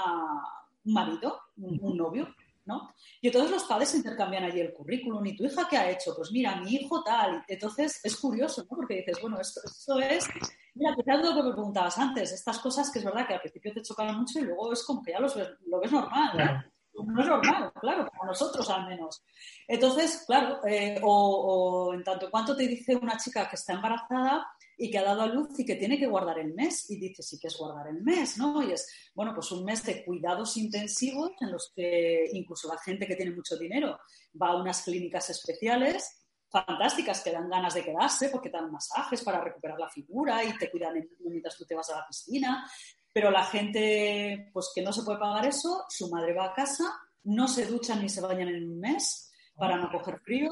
un 0.84 0.92
marido, 0.92 1.40
un 1.56 1.96
novio, 1.96 2.28
¿no? 2.66 2.94
Y 3.20 3.28
entonces 3.28 3.50
los 3.50 3.64
padres 3.64 3.94
intercambian 3.94 4.44
allí 4.44 4.60
el 4.60 4.72
currículum. 4.72 5.24
¿Y 5.26 5.36
tu 5.36 5.44
hija 5.44 5.66
qué 5.68 5.76
ha 5.76 5.90
hecho? 5.90 6.14
Pues 6.16 6.30
mira, 6.32 6.56
mi 6.56 6.74
hijo 6.74 7.02
tal. 7.02 7.44
Entonces 7.48 8.00
es 8.02 8.16
curioso, 8.16 8.62
¿no? 8.62 8.76
Porque 8.76 8.96
dices, 8.96 9.18
bueno, 9.20 9.40
esto, 9.40 9.60
esto 9.64 9.98
es... 10.00 10.26
Mira, 10.74 10.94
quizás 10.96 11.22
lo 11.22 11.34
que 11.34 11.42
me 11.42 11.52
preguntabas 11.52 11.98
antes, 11.98 12.32
estas 12.32 12.58
cosas 12.58 12.90
que 12.90 12.98
es 12.98 13.04
verdad 13.04 13.26
que 13.26 13.34
al 13.34 13.40
principio 13.40 13.72
te 13.72 13.82
chocan 13.82 14.18
mucho 14.18 14.40
y 14.40 14.42
luego 14.42 14.72
es 14.72 14.84
como 14.84 15.02
que 15.02 15.12
ya 15.12 15.20
los 15.20 15.36
lo 15.36 15.80
ves 15.80 15.92
normal, 15.92 16.36
¿no? 16.36 16.73
No 16.94 17.20
es 17.20 17.26
normal, 17.26 17.72
claro, 17.80 18.08
para 18.08 18.26
nosotros 18.26 18.68
al 18.70 18.86
menos. 18.88 19.24
Entonces, 19.66 20.24
claro, 20.26 20.64
eh, 20.66 21.00
o, 21.02 21.92
en 21.94 22.04
tanto 22.04 22.30
cuanto 22.30 22.56
te 22.56 22.68
dice 22.68 22.94
una 22.94 23.16
chica 23.16 23.48
que 23.48 23.56
está 23.56 23.72
embarazada, 23.72 24.46
y 24.76 24.90
que 24.90 24.98
ha 24.98 25.04
dado 25.04 25.22
a 25.22 25.26
luz 25.26 25.58
y 25.58 25.64
que 25.64 25.76
tiene 25.76 25.98
que 25.98 26.06
guardar 26.06 26.38
el 26.38 26.54
mes. 26.54 26.90
Y 26.90 26.98
dice, 26.98 27.22
sí 27.22 27.38
que 27.38 27.48
es 27.48 27.56
guardar 27.56 27.88
el 27.88 28.02
mes, 28.02 28.38
¿no? 28.38 28.62
Y 28.62 28.72
es, 28.72 28.92
bueno, 29.14 29.32
pues 29.34 29.50
un 29.52 29.64
mes 29.64 29.84
de 29.84 30.04
cuidados 30.04 30.56
intensivos 30.56 31.32
en 31.40 31.52
los 31.52 31.72
que 31.74 32.28
incluso 32.32 32.68
la 32.68 32.78
gente 32.78 33.06
que 33.06 33.16
tiene 33.16 33.34
mucho 33.34 33.56
dinero 33.56 33.98
va 34.40 34.48
a 34.48 34.56
unas 34.56 34.82
clínicas 34.82 35.30
especiales 35.30 36.20
fantásticas 36.50 37.20
que 37.20 37.32
dan 37.32 37.48
ganas 37.48 37.74
de 37.74 37.82
quedarse 37.82 38.28
porque 38.28 38.48
dan 38.48 38.70
masajes 38.70 39.22
para 39.24 39.40
recuperar 39.40 39.78
la 39.78 39.88
figura 39.88 40.44
y 40.44 40.56
te 40.56 40.70
cuidan 40.70 41.04
mientras 41.18 41.56
tú 41.56 41.64
te 41.64 41.74
vas 41.74 41.90
a 41.90 41.96
la 41.96 42.06
piscina. 42.06 42.64
Pero 43.14 43.30
la 43.30 43.44
gente, 43.44 44.50
pues 44.52 44.72
que 44.74 44.82
no 44.82 44.92
se 44.92 45.02
puede 45.02 45.18
pagar 45.18 45.46
eso, 45.46 45.84
su 45.88 46.10
madre 46.10 46.34
va 46.34 46.46
a 46.46 46.54
casa, 46.54 46.84
no 47.22 47.48
se 47.48 47.64
duchan 47.64 48.02
ni 48.02 48.10
se 48.10 48.20
bañan 48.20 48.48
en 48.48 48.72
un 48.72 48.80
mes, 48.80 49.32
para 49.56 49.76
no 49.76 49.90
coger 49.90 50.18
frío, 50.20 50.50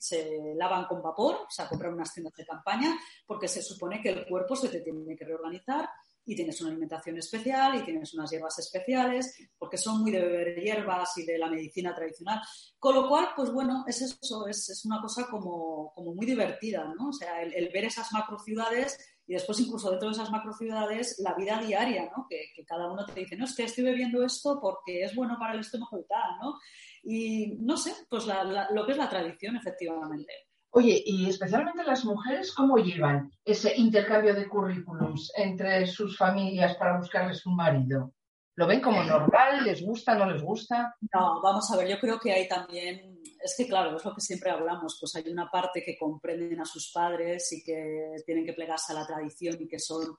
se, 0.00 0.54
lavan 0.56 0.86
con 0.86 1.02
vapor, 1.02 1.36
o 1.46 1.50
sea, 1.50 1.68
compran 1.68 1.94
unas 1.94 2.12
tiendas 2.12 2.34
de 2.34 2.44
campaña, 2.44 2.98
porque 3.26 3.48
se 3.48 3.62
supone 3.62 4.00
que 4.00 4.10
el 4.10 4.26
cuerpo 4.26 4.56
se 4.56 4.68
te 4.68 4.80
tiene 4.80 5.16
que 5.16 5.24
reorganizar 5.24 5.88
y 6.24 6.36
tienes 6.36 6.60
una 6.60 6.70
alimentación 6.70 7.18
especial 7.18 7.76
y 7.76 7.84
tienes 7.84 8.14
unas 8.14 8.30
hierbas 8.30 8.58
especiales, 8.58 9.36
porque 9.58 9.76
son 9.76 10.02
muy 10.02 10.10
de 10.10 10.20
beber 10.20 10.60
hierbas 10.60 11.16
y 11.18 11.24
de 11.24 11.38
la 11.38 11.48
medicina 11.48 11.94
tradicional. 11.94 12.40
Con 12.78 12.94
lo 12.94 13.08
cual, 13.08 13.30
pues 13.34 13.52
bueno, 13.52 13.84
es 13.86 14.02
eso, 14.02 14.46
es, 14.46 14.82
una 14.84 15.00
cosa 15.00 15.26
como, 15.28 15.92
como, 15.94 16.14
muy 16.14 16.26
divertida, 16.26 16.92
¿no? 16.96 17.08
O 17.08 17.12
sea, 17.12 17.42
el, 17.42 17.70
ver 17.72 17.84
esas 17.84 18.12
macrociudades 18.12 19.11
y 19.26 19.34
después 19.34 19.60
incluso 19.60 19.90
dentro 19.90 20.08
de 20.08 20.14
esas 20.14 20.30
macrociudades 20.30 21.20
la 21.22 21.34
vida 21.34 21.58
diaria, 21.58 22.10
¿no? 22.16 22.26
Que, 22.28 22.46
que, 22.54 22.64
cada 22.64 22.90
uno 22.90 23.04
te 23.06 23.20
dice, 23.20 23.36
no, 23.36 23.44
es 23.44 23.54
que 23.54 23.64
estoy 23.64 23.84
bebiendo 23.84 24.24
esto 24.24 24.58
porque 24.60 25.04
es 25.04 25.14
bueno 25.14 25.36
para 25.38 25.54
el 25.54 25.60
estómago 25.60 25.98
y 25.98 26.06
tal, 26.06 26.38
¿no? 26.40 26.58
Y 27.02 27.58
no 27.60 27.76
sé, 27.76 27.92
pues 28.08 28.26
lo 28.26 28.86
que 28.86 28.92
es 28.92 28.98
la 28.98 29.08
tradición, 29.08 29.56
efectivamente. 29.56 30.32
Oye, 30.74 31.02
y 31.04 31.28
especialmente 31.28 31.84
las 31.84 32.04
mujeres, 32.04 32.54
¿cómo 32.54 32.78
llevan 32.78 33.30
ese 33.44 33.76
intercambio 33.76 34.34
de 34.34 34.48
currículums 34.48 35.30
entre 35.36 35.86
sus 35.86 36.16
familias 36.16 36.76
para 36.76 36.96
buscarles 36.96 37.44
un 37.44 37.56
marido? 37.56 38.14
¿Lo 38.54 38.66
ven 38.66 38.80
como 38.80 39.02
normal? 39.02 39.64
¿Les 39.64 39.84
gusta? 39.84 40.14
¿No 40.14 40.26
les 40.30 40.42
gusta? 40.42 40.94
No, 41.12 41.42
vamos 41.42 41.70
a 41.70 41.76
ver, 41.76 41.88
yo 41.88 41.98
creo 41.98 42.18
que 42.18 42.32
hay 42.32 42.48
también, 42.48 43.11
es 43.42 43.54
que 43.56 43.66
claro, 43.66 43.96
es 43.96 44.04
lo 44.04 44.14
que 44.14 44.20
siempre 44.20 44.50
hablamos, 44.50 44.96
pues 45.00 45.14
hay 45.16 45.30
una 45.30 45.50
parte 45.50 45.82
que 45.82 45.96
comprenden 45.98 46.60
a 46.60 46.64
sus 46.64 46.90
padres 46.92 47.52
y 47.52 47.62
que 47.62 48.16
tienen 48.24 48.44
que 48.44 48.52
plegarse 48.52 48.92
a 48.92 48.96
la 48.96 49.06
tradición 49.06 49.56
y 49.60 49.68
que 49.68 49.78
son 49.78 50.16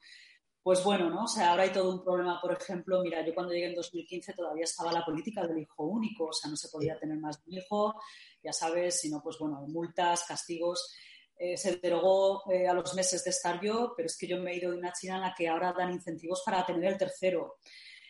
pues 0.63 0.81
bueno, 0.81 1.09
¿no? 1.09 1.25
O 1.25 1.27
sea, 1.27 1.51
ahora 1.51 1.63
hay 1.63 1.73
todo 1.73 1.93
un 1.93 2.01
problema, 2.01 2.39
por 2.41 2.53
ejemplo, 2.53 3.01
mira, 3.03 3.25
yo 3.25 3.33
cuando 3.35 3.51
llegué 3.51 3.67
en 3.67 3.75
2015 3.75 4.31
todavía 4.31 4.63
estaba 4.63 4.93
la 4.93 5.03
política 5.03 5.45
del 5.45 5.59
hijo 5.59 5.83
único, 5.83 6.27
o 6.27 6.33
sea, 6.33 6.49
no 6.49 6.55
se 6.55 6.69
podía 6.69 6.97
tener 6.97 7.17
más 7.17 7.43
de 7.43 7.51
un 7.51 7.57
hijo, 7.57 8.01
ya 8.41 8.53
sabes, 8.53 9.01
sino 9.01 9.21
pues 9.21 9.37
bueno, 9.37 9.65
multas, 9.67 10.23
castigos. 10.25 10.95
Eh, 11.37 11.57
se 11.57 11.75
derogó 11.77 12.49
eh, 12.49 12.65
a 12.65 12.73
los 12.73 12.93
meses 12.93 13.25
de 13.25 13.31
estar 13.31 13.59
yo, 13.61 13.93
pero 13.97 14.05
es 14.05 14.17
que 14.17 14.27
yo 14.27 14.37
me 14.37 14.53
he 14.53 14.57
ido 14.57 14.71
de 14.71 14.77
una 14.77 14.93
China 14.93 15.15
en 15.15 15.21
la 15.21 15.35
que 15.37 15.49
ahora 15.49 15.73
dan 15.73 15.91
incentivos 15.91 16.41
para 16.45 16.65
tener 16.65 16.93
el 16.93 16.97
tercero. 16.97 17.57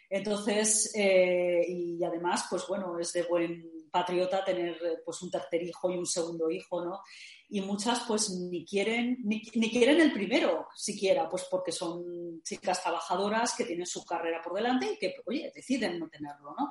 Entonces, 0.08 0.94
eh, 0.96 1.66
y 1.68 2.04
además, 2.04 2.46
pues 2.52 2.68
bueno, 2.68 3.00
es 3.00 3.14
de 3.14 3.24
buen 3.24 3.83
patriota 3.94 4.44
tener 4.44 4.76
pues 5.06 5.22
un 5.22 5.30
tercer 5.30 5.62
hijo 5.62 5.92
y 5.92 5.98
un 5.98 6.08
segundo 6.08 6.50
hijo, 6.50 6.84
¿no? 6.84 7.02
y 7.54 7.62
muchas 7.62 8.02
pues 8.08 8.32
ni 8.32 8.66
quieren, 8.66 9.20
ni, 9.24 9.40
quieren 9.70 10.02
el 10.02 10.12
primero 10.12 10.70
siquiera, 10.74 11.30
pues 11.30 11.46
porque 11.52 11.72
son 11.72 12.42
chicas 12.42 12.82
trabajadoras 12.82 13.54
que 13.56 13.66
tienen 13.66 13.86
su 13.86 14.04
carrera 14.04 14.42
por 14.42 14.56
delante 14.56 14.94
y 14.94 14.98
que, 14.98 15.14
oye, 15.28 15.52
deciden 15.54 16.00
no 16.00 16.10
tenerlo, 16.10 16.56
¿no? 16.58 16.70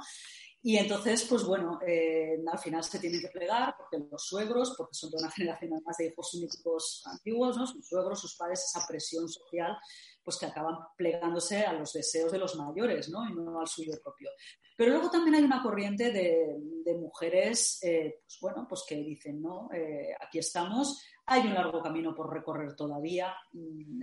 Y 0.61 0.77
entonces, 0.77 1.25
pues 1.29 1.45
bueno, 1.45 1.79
eh, 1.87 2.37
al 2.51 2.59
final 2.59 2.83
se 2.83 2.99
tienen 2.99 3.21
que 3.21 3.29
plegar 3.29 3.77
porque 3.77 4.05
los 4.11 4.27
suegros, 4.27 4.75
porque 4.77 4.95
son 4.95 5.11
de 5.13 5.19
una 5.19 5.31
generación 5.31 5.81
más 5.85 5.97
de 5.99 6.07
hijos 6.07 6.35
únicos 6.35 7.05
antiguos, 7.07 7.57
¿no? 7.57 7.65
Sus 7.65 7.87
suegros, 7.87 8.21
sus 8.21 8.35
padres, 8.35 8.65
esa 8.65 8.85
presión 8.85 9.29
social, 9.29 9.77
pues 10.25 10.37
que 10.37 10.47
acaban 10.47 10.79
plegándose 10.97 11.65
a 11.65 11.75
los 11.75 11.93
deseos 11.93 12.33
de 12.33 12.39
los 12.39 12.57
mayores, 12.57 13.09
¿no? 13.09 13.25
Y 13.29 13.33
no 13.33 13.61
al 13.61 13.69
suyo 13.69 13.93
propio. 14.03 14.31
Pero 14.77 14.91
luego 14.91 15.11
también 15.11 15.37
hay 15.37 15.43
una 15.45 15.63
corriente 15.63 16.11
de, 16.11 16.57
mujeres, 16.97 17.79
eh, 17.83 18.21
pues 18.25 18.39
bueno, 18.41 18.67
pues 18.69 18.85
que 18.87 18.97
dicen, 18.97 19.41
¿no? 19.41 19.69
Eh, 19.73 20.15
aquí 20.21 20.39
estamos, 20.39 21.03
hay 21.27 21.47
un 21.47 21.55
largo 21.55 21.83
camino 21.83 22.15
por 22.15 22.33
recorrer 22.33 22.75
todavía. 22.75 23.35
Mm, 23.53 24.03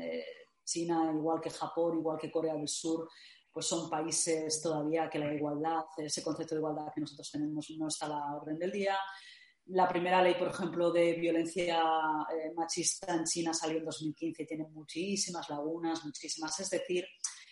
China, 0.64 1.12
igual 1.14 1.42
que 1.42 1.50
Japón, 1.50 1.98
igual 1.98 2.18
que 2.20 2.32
Corea 2.32 2.54
del 2.54 2.68
Sur, 2.68 3.10
pues 3.52 3.66
son 3.66 3.90
países 3.90 4.62
todavía 4.62 5.10
que 5.10 5.20
la 5.20 5.34
igualdad, 5.34 5.86
ese 5.98 6.24
concepto 6.24 6.56
de 6.56 6.60
igualdad 6.60 6.94
que 6.94 7.02
nosotros 7.02 7.32
tenemos 7.32 7.70
no 7.78 7.88
está 7.88 8.06
a 8.06 8.10
la 8.10 8.36
orden 8.36 8.60
del 8.60 8.72
día. 8.72 8.98
La 9.66 9.88
primera 9.88 10.22
ley, 10.22 10.36
por 10.36 10.48
ejemplo, 10.48 10.92
de 10.92 11.14
violencia 11.14 11.80
eh, 12.34 12.52
machista 12.56 13.14
en 13.14 13.24
China 13.26 13.54
salió 13.54 13.78
en 13.78 13.86
2015 13.86 14.44
y 14.44 14.46
tiene 14.48 14.68
muchísimas 14.68 15.50
lagunas, 15.50 16.04
muchísimas. 16.06 16.60
Es 16.60 16.70
decir, 16.70 17.06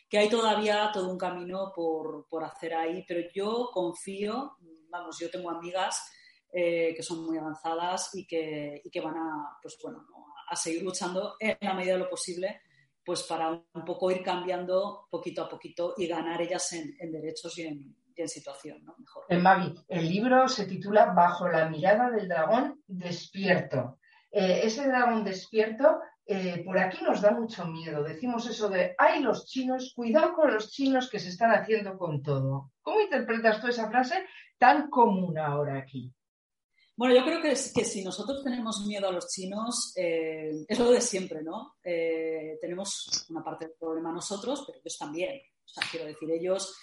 que 0.10 0.18
hay 0.18 0.30
todavía 0.30 0.90
todo 0.94 1.10
un 1.10 1.18
camino 1.18 1.72
por, 1.76 2.28
por 2.30 2.44
hacer 2.44 2.74
ahí, 2.74 3.04
pero 3.08 3.28
yo 3.34 3.70
confío, 3.74 4.58
vamos, 4.90 5.18
yo 5.20 5.30
tengo 5.30 5.50
amigas 5.50 6.12
eh, 6.52 6.94
que 6.96 7.04
son 7.04 7.26
muy 7.26 7.38
avanzadas 7.38 8.12
y 8.16 8.26
que, 8.26 8.82
y 8.84 8.90
que 8.90 9.02
van 9.02 9.18
a, 9.18 9.58
pues 9.62 9.78
bueno, 9.84 10.06
a 10.50 10.56
seguir 10.56 10.84
luchando 10.84 11.36
en 11.40 11.58
la 11.62 11.74
medida 11.74 11.94
de 11.94 12.00
lo 12.00 12.10
posible 12.10 12.62
pues 13.08 13.24
para 13.24 13.52
un 13.52 13.86
poco 13.86 14.12
ir 14.12 14.22
cambiando 14.22 15.08
poquito 15.10 15.42
a 15.42 15.48
poquito 15.48 15.94
y 15.96 16.08
ganar 16.08 16.42
ellas 16.42 16.74
en, 16.74 17.10
derechos 17.10 17.58
y 17.58 17.62
en, 17.62 17.96
situación, 18.28 18.84
¿no? 18.84 18.96
Mejor. 18.98 19.42
Mavi, 19.42 19.76
el 19.88 20.10
libro 20.10 20.48
se 20.50 20.66
titula 20.66 21.14
Bajo 21.14 21.48
la 21.48 21.70
mirada 21.70 22.10
del 22.10 22.28
dragón 22.28 22.82
despierto. 22.88 24.00
Eh, 24.32 24.62
ese 24.64 24.88
dragón 24.88 25.24
despierto 25.24 26.00
eh, 26.28 26.62
por 26.66 26.78
aquí 26.78 27.04
nos 27.04 27.22
da 27.22 27.32
mucho 27.32 27.66
miedo. 27.66 28.04
Decimos 28.04 28.46
eso 28.48 28.68
de, 28.70 28.96
ay, 28.98 29.22
los 29.22 29.46
chinos, 29.46 29.94
cuidado 29.96 30.34
con 30.34 30.54
los 30.54 30.72
chinos 30.72 31.10
que 31.10 31.20
se 31.20 31.30
están 31.30 31.52
haciendo 31.52 31.98
con 31.98 32.22
todo. 32.22 32.72
¿Cómo 32.82 33.00
interpretas 33.00 33.62
tú 33.62 33.68
esa 33.68 33.90
frase 33.90 34.26
tan 34.58 34.90
común 34.90 35.38
ahora 35.38 35.78
aquí? 35.78 36.14
Bueno, 36.98 37.16
yo 37.16 37.24
creo 37.24 37.42
que, 37.42 37.50
que 37.50 37.86
si 37.86 38.04
nosotros 38.04 38.44
tenemos 38.44 38.86
miedo 38.86 39.08
a 39.08 39.12
los 39.12 39.30
chinos, 39.30 39.94
eh, 39.96 40.66
es 40.68 40.80
lo 40.80 40.90
de 40.90 41.00
siempre, 41.00 41.44
¿no? 41.44 41.76
Eh, 41.84 42.58
tenemos 42.60 43.28
una 43.30 43.44
parte 43.44 43.68
del 43.68 43.76
problema 43.80 44.12
nosotros, 44.12 44.64
pero 44.66 44.80
ellos 44.80 44.98
también. 44.98 45.40
O 45.64 45.68
sea, 45.68 45.84
quiero 45.90 46.08
decir, 46.08 46.30
ellos, 46.32 46.76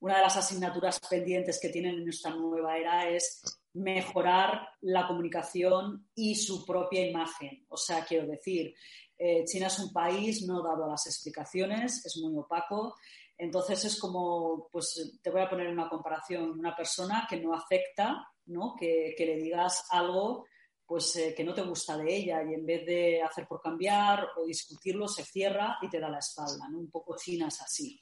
una 0.00 0.16
de 0.16 0.22
las 0.22 0.36
asignaturas 0.36 1.00
pendientes 1.08 1.58
que 1.62 1.68
tienen 1.68 2.00
en 2.00 2.08
esta 2.08 2.30
nueva 2.30 2.76
era 2.76 3.08
es 3.08 3.59
mejorar 3.74 4.68
la 4.80 5.06
comunicación 5.06 6.08
y 6.14 6.34
su 6.34 6.64
propia 6.64 7.06
imagen. 7.06 7.64
O 7.68 7.76
sea, 7.76 8.04
quiero 8.04 8.26
decir, 8.26 8.74
eh, 9.16 9.44
China 9.44 9.68
es 9.68 9.78
un 9.78 9.92
país 9.92 10.46
no 10.46 10.62
dado 10.62 10.84
a 10.84 10.90
las 10.90 11.06
explicaciones, 11.06 12.04
es 12.04 12.16
muy 12.22 12.36
opaco. 12.36 12.96
Entonces 13.38 13.84
es 13.84 13.98
como, 13.98 14.68
pues 14.70 15.18
te 15.22 15.30
voy 15.30 15.40
a 15.40 15.48
poner 15.48 15.68
una 15.68 15.88
comparación, 15.88 16.58
una 16.58 16.76
persona 16.76 17.26
que 17.28 17.40
no 17.40 17.54
acepta 17.54 18.26
que, 18.78 19.14
le 19.18 19.36
digas 19.36 19.84
algo 19.90 20.46
pues 20.86 21.14
eh, 21.16 21.34
que 21.36 21.44
no 21.44 21.54
te 21.54 21.62
gusta 21.62 21.96
de 21.96 22.16
ella 22.16 22.42
y 22.42 22.54
en 22.54 22.66
vez 22.66 22.84
de 22.84 23.22
hacer 23.22 23.46
por 23.46 23.60
cambiar 23.60 24.26
o 24.36 24.44
discutirlo 24.44 25.06
se 25.06 25.24
cierra 25.24 25.78
y 25.82 25.88
te 25.88 26.00
da 26.00 26.08
la 26.08 26.18
espalda, 26.18 26.68
¿no? 26.68 26.78
Un 26.78 26.90
poco 26.90 27.16
China 27.16 27.46
es 27.46 27.60
así. 27.62 28.00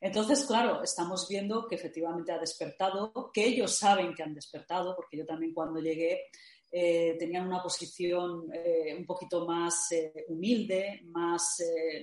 Entonces, 0.00 0.44
claro, 0.46 0.82
estamos 0.82 1.26
viendo 1.28 1.66
que 1.66 1.74
efectivamente 1.74 2.32
ha 2.32 2.38
despertado, 2.38 3.30
que 3.32 3.44
ellos 3.44 3.76
saben 3.76 4.14
que 4.14 4.22
han 4.22 4.34
despertado, 4.34 4.96
porque 4.96 5.18
yo 5.18 5.26
también 5.26 5.52
cuando 5.52 5.78
llegué 5.78 6.22
eh, 6.72 7.16
tenían 7.18 7.46
una 7.46 7.62
posición 7.62 8.48
eh, 8.54 8.94
un 8.96 9.04
poquito 9.04 9.44
más 9.46 9.90
humilde, 10.28 11.02
más, 11.06 11.62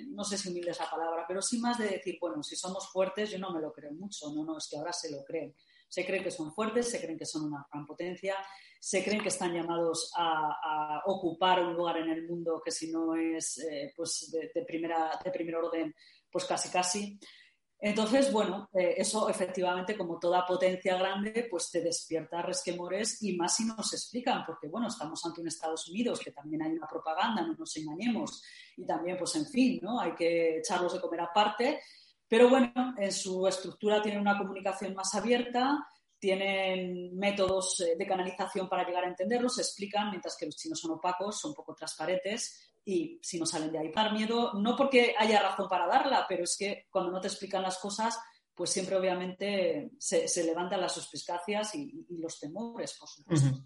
no 0.09 0.23
sé 0.23 0.37
si 0.37 0.49
humilde 0.49 0.71
es 0.71 0.79
la 0.79 0.89
palabra, 0.89 1.25
pero 1.27 1.41
sí 1.41 1.57
más 1.59 1.77
de 1.77 1.87
decir, 1.87 2.17
bueno, 2.21 2.43
si 2.43 2.55
somos 2.55 2.87
fuertes, 2.91 3.31
yo 3.31 3.39
no 3.39 3.51
me 3.51 3.61
lo 3.61 3.71
creo 3.71 3.91
mucho, 3.93 4.31
no, 4.33 4.43
no, 4.43 4.57
es 4.57 4.67
que 4.69 4.77
ahora 4.77 4.93
se 4.93 5.09
lo 5.09 5.23
creen. 5.23 5.55
Se 5.89 6.05
creen 6.05 6.23
que 6.23 6.31
son 6.31 6.53
fuertes, 6.53 6.89
se 6.89 6.99
creen 6.99 7.17
que 7.17 7.25
son 7.25 7.45
una 7.45 7.65
gran 7.71 7.85
potencia, 7.85 8.35
se 8.79 9.03
creen 9.03 9.21
que 9.21 9.29
están 9.29 9.53
llamados 9.53 10.11
a, 10.15 11.01
ocupar 11.05 11.63
un 11.63 11.75
lugar 11.75 11.97
en 11.97 12.09
el 12.09 12.27
mundo 12.27 12.61
que 12.63 12.71
si 12.71 12.91
no 12.91 13.15
es 13.15 13.59
eh, 13.59 13.93
pues 13.95 14.29
de, 14.31 14.63
primera, 14.63 15.17
de 15.23 15.31
primer 15.31 15.55
orden, 15.55 15.95
pues 16.29 16.45
casi 16.45 16.69
casi. 16.69 17.19
Entonces, 17.79 18.31
bueno, 18.31 18.69
eh, 18.73 18.95
eso 18.97 19.29
efectivamente, 19.29 19.95
como 19.95 20.19
toda 20.19 20.45
potencia 20.45 20.97
grande, 20.97 21.47
pues 21.49 21.69
te 21.69 21.81
despierta 21.81 22.41
resquemores 22.41 23.21
y 23.21 23.37
más 23.37 23.55
si 23.55 23.65
nos 23.65 23.93
explican, 23.93 24.43
porque 24.45 24.67
bueno, 24.67 24.87
estamos 24.87 25.23
ante 25.25 25.41
un 25.41 25.47
Estados 25.47 25.87
Unidos 25.87 26.19
que 26.19 26.31
también 26.31 26.63
hay 26.63 26.71
una 26.71 26.87
propaganda, 26.87 27.43
no 27.43 27.53
nos 27.53 27.77
engañemos, 27.77 28.43
y 28.75 28.85
también, 28.85 29.17
pues 29.17 29.35
en 29.35 29.45
fin, 29.45 29.79
¿no? 29.81 29.99
Hay 29.99 30.15
que 30.15 30.57
echarlos 30.57 30.93
de 30.93 31.01
comer 31.01 31.21
aparte 31.21 31.79
pero 32.27 32.49
bueno, 32.49 32.93
en 32.97 33.11
su 33.11 33.47
estructura 33.47 34.01
tienen 34.01 34.19
una 34.21 34.37
comunicación 34.37 34.93
más 34.93 35.15
abierta, 35.15 35.87
tienen 36.19 37.17
métodos 37.17 37.79
eh, 37.81 37.95
de 37.97 38.07
canalización 38.07 38.67
para 38.67 38.85
llegar 38.85 39.03
a 39.03 39.09
entenderlos, 39.09 39.55
se 39.55 39.61
explican, 39.61 40.09
mientras 40.09 40.35
que 40.37 40.45
los 40.45 40.55
chinos 40.55 40.79
son 40.79 40.91
opacos, 40.91 41.39
son 41.39 41.53
poco 41.53 41.75
transparentes 41.75 42.71
y 42.85 43.19
si 43.21 43.37
no 43.37 43.45
salen 43.45 43.71
de 43.71 43.79
ahí 43.79 43.91
dar 43.93 44.13
miedo, 44.13 44.53
no 44.53 44.75
porque 44.75 45.13
haya 45.17 45.41
razón 45.41 45.67
para 45.67 45.87
darla, 45.87 46.25
pero 46.27 46.43
es 46.43 46.55
que 46.57 46.85
cuando 46.89 47.11
no 47.11 47.19
te 47.19 47.27
explican 47.27 47.61
las 47.61 47.77
cosas, 47.79 48.17
pues 48.57 48.71
siempre 48.71 48.95
obviamente 48.95 49.91
se, 49.99 50.43
levantan 50.43 50.81
las 50.81 50.93
suspicacias 50.93 51.75
y, 51.75 52.07
los 52.09 52.39
temores, 52.39 52.97
por 52.99 53.07
supuesto. 53.07 53.61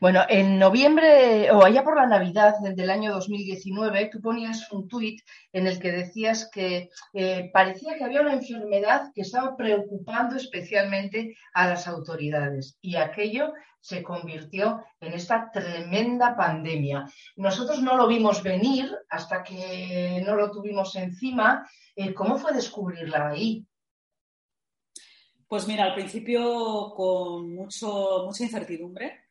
Bueno, 0.00 0.22
en 0.28 0.58
noviembre 0.58 1.48
o 1.52 1.64
allá 1.64 1.84
por 1.84 1.96
la 1.96 2.08
Navidad 2.08 2.58
del 2.58 2.90
año 2.90 3.12
2019, 3.12 4.10
tú 4.12 4.20
ponías 4.20 4.70
un 4.72 4.88
tuit 4.88 5.20
en 5.52 5.68
el 5.68 5.78
que 5.78 5.92
decías 5.92 6.50
que 6.52 6.90
eh, 7.12 7.50
parecía 7.52 7.96
que 7.96 8.02
había 8.02 8.20
una 8.20 8.34
enfermedad 8.34 9.12
que 9.14 9.22
estaba 9.22 9.56
preocupando 9.56 10.34
especialmente 10.34 11.36
a 11.54 11.68
las 11.68 11.86
autoridades 11.86 12.76
y 12.80 12.96
aquello 12.96 13.52
se 13.80 14.02
convirtió 14.02 14.84
en 15.00 15.12
esta 15.12 15.52
tremenda 15.52 16.36
pandemia. 16.36 17.06
Nosotros 17.36 17.80
no 17.80 17.96
lo 17.96 18.08
vimos 18.08 18.42
venir 18.42 18.90
hasta 19.08 19.44
que 19.44 20.20
no 20.26 20.34
lo 20.34 20.50
tuvimos 20.50 20.96
encima. 20.96 21.68
Eh, 21.94 22.12
¿Cómo 22.12 22.38
fue 22.38 22.52
descubrirla 22.52 23.28
ahí? 23.28 23.66
Pues 25.52 25.68
mira, 25.68 25.84
al 25.84 25.92
principio 25.92 26.94
con 26.96 27.54
mucho, 27.54 28.22
mucha 28.24 28.44
incertidumbre 28.44 29.24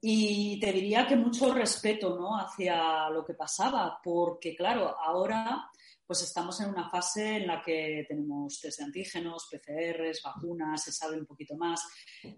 y 0.00 0.58
te 0.58 0.72
diría 0.72 1.06
que 1.06 1.14
mucho 1.14 1.54
respeto 1.54 2.18
¿no? 2.18 2.36
hacia 2.36 3.08
lo 3.10 3.24
que 3.24 3.34
pasaba, 3.34 4.00
porque 4.02 4.56
claro, 4.56 4.98
ahora 4.98 5.70
pues 6.04 6.22
estamos 6.22 6.60
en 6.60 6.70
una 6.70 6.90
fase 6.90 7.36
en 7.36 7.46
la 7.46 7.62
que 7.62 8.04
tenemos 8.08 8.60
test 8.60 8.80
de 8.80 8.86
antígenos, 8.86 9.48
PCRs, 9.48 10.20
vacunas, 10.24 10.82
se 10.82 10.90
sabe 10.90 11.16
un 11.16 11.26
poquito 11.26 11.56
más, 11.56 11.80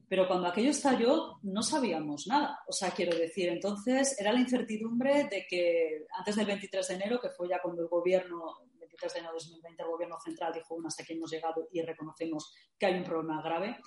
pero 0.06 0.28
cuando 0.28 0.48
aquello 0.48 0.70
estalló 0.70 1.38
no 1.44 1.62
sabíamos 1.62 2.26
nada. 2.26 2.60
O 2.66 2.72
sea, 2.74 2.90
quiero 2.90 3.16
decir, 3.16 3.48
entonces 3.48 4.20
era 4.20 4.34
la 4.34 4.40
incertidumbre 4.40 5.24
de 5.30 5.46
que 5.48 6.04
antes 6.12 6.36
del 6.36 6.44
23 6.44 6.88
de 6.88 6.94
enero, 6.94 7.20
que 7.20 7.30
fue 7.30 7.48
ya 7.48 7.58
cuando 7.62 7.80
el 7.80 7.88
gobierno 7.88 8.67
de 9.06 9.18
enero 9.18 9.32
de 9.32 9.38
2020 9.38 9.82
el 9.82 9.88
Gobierno 9.88 10.18
central 10.20 10.52
dijo, 10.52 10.74
bueno, 10.74 10.88
hasta 10.88 11.02
aquí 11.02 11.12
hemos 11.12 11.30
llegado 11.30 11.68
y 11.72 11.82
reconocemos 11.82 12.52
que 12.78 12.87
hay 12.87 12.94
un 12.94 13.04
problema 13.04 13.40
grave. 13.42 13.78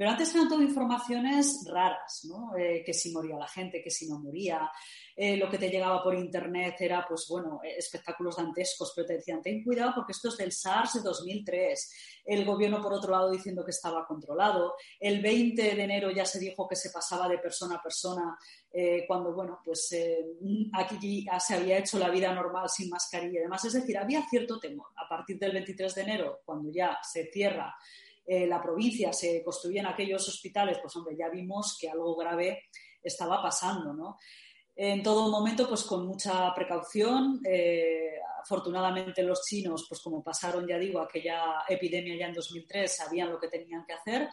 Pero 0.00 0.12
antes 0.12 0.34
eran 0.34 0.48
todo 0.48 0.62
informaciones 0.62 1.62
raras, 1.70 2.24
¿no? 2.24 2.56
Eh, 2.56 2.82
que 2.82 2.94
si 2.94 3.12
moría 3.12 3.36
la 3.36 3.46
gente, 3.46 3.82
que 3.82 3.90
si 3.90 4.08
no 4.08 4.18
moría. 4.18 4.72
Eh, 5.14 5.36
lo 5.36 5.50
que 5.50 5.58
te 5.58 5.68
llegaba 5.68 6.02
por 6.02 6.14
internet 6.14 6.76
era, 6.80 7.04
pues 7.06 7.26
bueno, 7.28 7.60
eh, 7.62 7.74
espectáculos 7.76 8.36
dantescos, 8.36 8.94
pero 8.96 9.08
te 9.08 9.12
decían, 9.18 9.42
ten 9.42 9.62
cuidado 9.62 9.92
porque 9.94 10.12
esto 10.12 10.30
es 10.30 10.38
del 10.38 10.52
SARS 10.52 10.94
de 10.94 11.00
2003. 11.02 12.22
El 12.24 12.46
gobierno, 12.46 12.80
por 12.80 12.94
otro 12.94 13.10
lado, 13.10 13.30
diciendo 13.30 13.62
que 13.62 13.72
estaba 13.72 14.06
controlado. 14.06 14.74
El 14.98 15.20
20 15.20 15.60
de 15.60 15.82
enero 15.82 16.10
ya 16.10 16.24
se 16.24 16.38
dijo 16.38 16.66
que 16.66 16.76
se 16.76 16.88
pasaba 16.88 17.28
de 17.28 17.36
persona 17.36 17.74
a 17.74 17.82
persona 17.82 18.38
cuando, 19.06 19.34
bueno, 19.34 19.60
pues 19.62 19.94
aquí 20.72 21.26
ya 21.26 21.38
se 21.40 21.56
había 21.56 21.76
hecho 21.76 21.98
la 21.98 22.08
vida 22.08 22.32
normal 22.32 22.70
sin 22.70 22.88
mascarilla 22.88 23.40
y 23.40 23.42
demás. 23.42 23.62
Es 23.66 23.74
decir, 23.74 23.98
había 23.98 24.26
cierto 24.30 24.58
temor. 24.58 24.86
A 24.96 25.06
partir 25.06 25.38
del 25.38 25.52
23 25.52 25.94
de 25.94 26.02
enero, 26.02 26.40
cuando 26.46 26.70
ya 26.72 26.96
se 27.02 27.30
cierra 27.30 27.76
eh, 28.32 28.46
la 28.46 28.62
provincia 28.62 29.12
se 29.12 29.42
construían 29.42 29.86
aquellos 29.86 30.28
hospitales, 30.28 30.78
pues 30.80 30.94
hombre, 30.94 31.16
ya 31.18 31.28
vimos 31.28 31.76
que 31.80 31.90
algo 31.90 32.14
grave 32.14 32.62
estaba 33.02 33.42
pasando, 33.42 33.92
¿no? 33.92 34.18
En 34.76 35.02
todo 35.02 35.28
momento, 35.28 35.68
pues 35.68 35.82
con 35.82 36.06
mucha 36.06 36.54
precaución. 36.54 37.40
Eh, 37.44 38.20
afortunadamente 38.40 39.24
los 39.24 39.42
chinos, 39.42 39.84
pues 39.88 40.00
como 40.00 40.22
pasaron, 40.22 40.64
ya 40.64 40.78
digo, 40.78 41.00
aquella 41.00 41.64
epidemia 41.68 42.16
ya 42.16 42.26
en 42.26 42.34
2003, 42.34 42.94
sabían 42.94 43.30
lo 43.30 43.40
que 43.40 43.48
tenían 43.48 43.84
que 43.84 43.94
hacer 43.94 44.28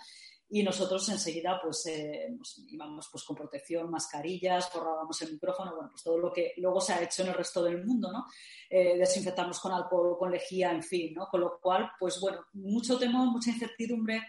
y 0.50 0.64
nosotros 0.64 1.08
enseguida 1.10 1.60
pues 1.62 1.86
eh, 1.88 2.30
íbamos 2.70 3.10
pues 3.12 3.24
con 3.24 3.36
protección, 3.36 3.90
mascarillas, 3.90 4.70
forrábamos 4.70 5.22
el 5.22 5.34
micrófono, 5.34 5.76
bueno, 5.76 5.90
pues 5.90 6.04
todo 6.04 6.18
lo 6.18 6.32
que 6.32 6.54
luego 6.58 6.80
se 6.80 6.94
ha 6.94 7.02
hecho 7.02 7.24
en 7.24 7.30
el 7.30 7.34
resto 7.34 7.64
del 7.64 7.86
mundo, 7.86 8.12
¿no? 8.12 8.26
Eh, 8.70 8.98
desinfectamos 8.98 9.60
con 9.60 9.74
alcohol, 9.74 10.18
con 10.18 10.32
lejía, 10.32 10.72
en 10.72 10.84
fin, 10.84 11.14
¿no? 11.14 11.28
Con 11.28 11.42
lo 11.42 11.60
cual, 11.60 11.92
pues 12.00 12.20
bueno, 12.22 12.46
mucho 12.54 12.98
temor, 12.98 13.30
mucha 13.30 13.52
incertidumbre 13.52 14.22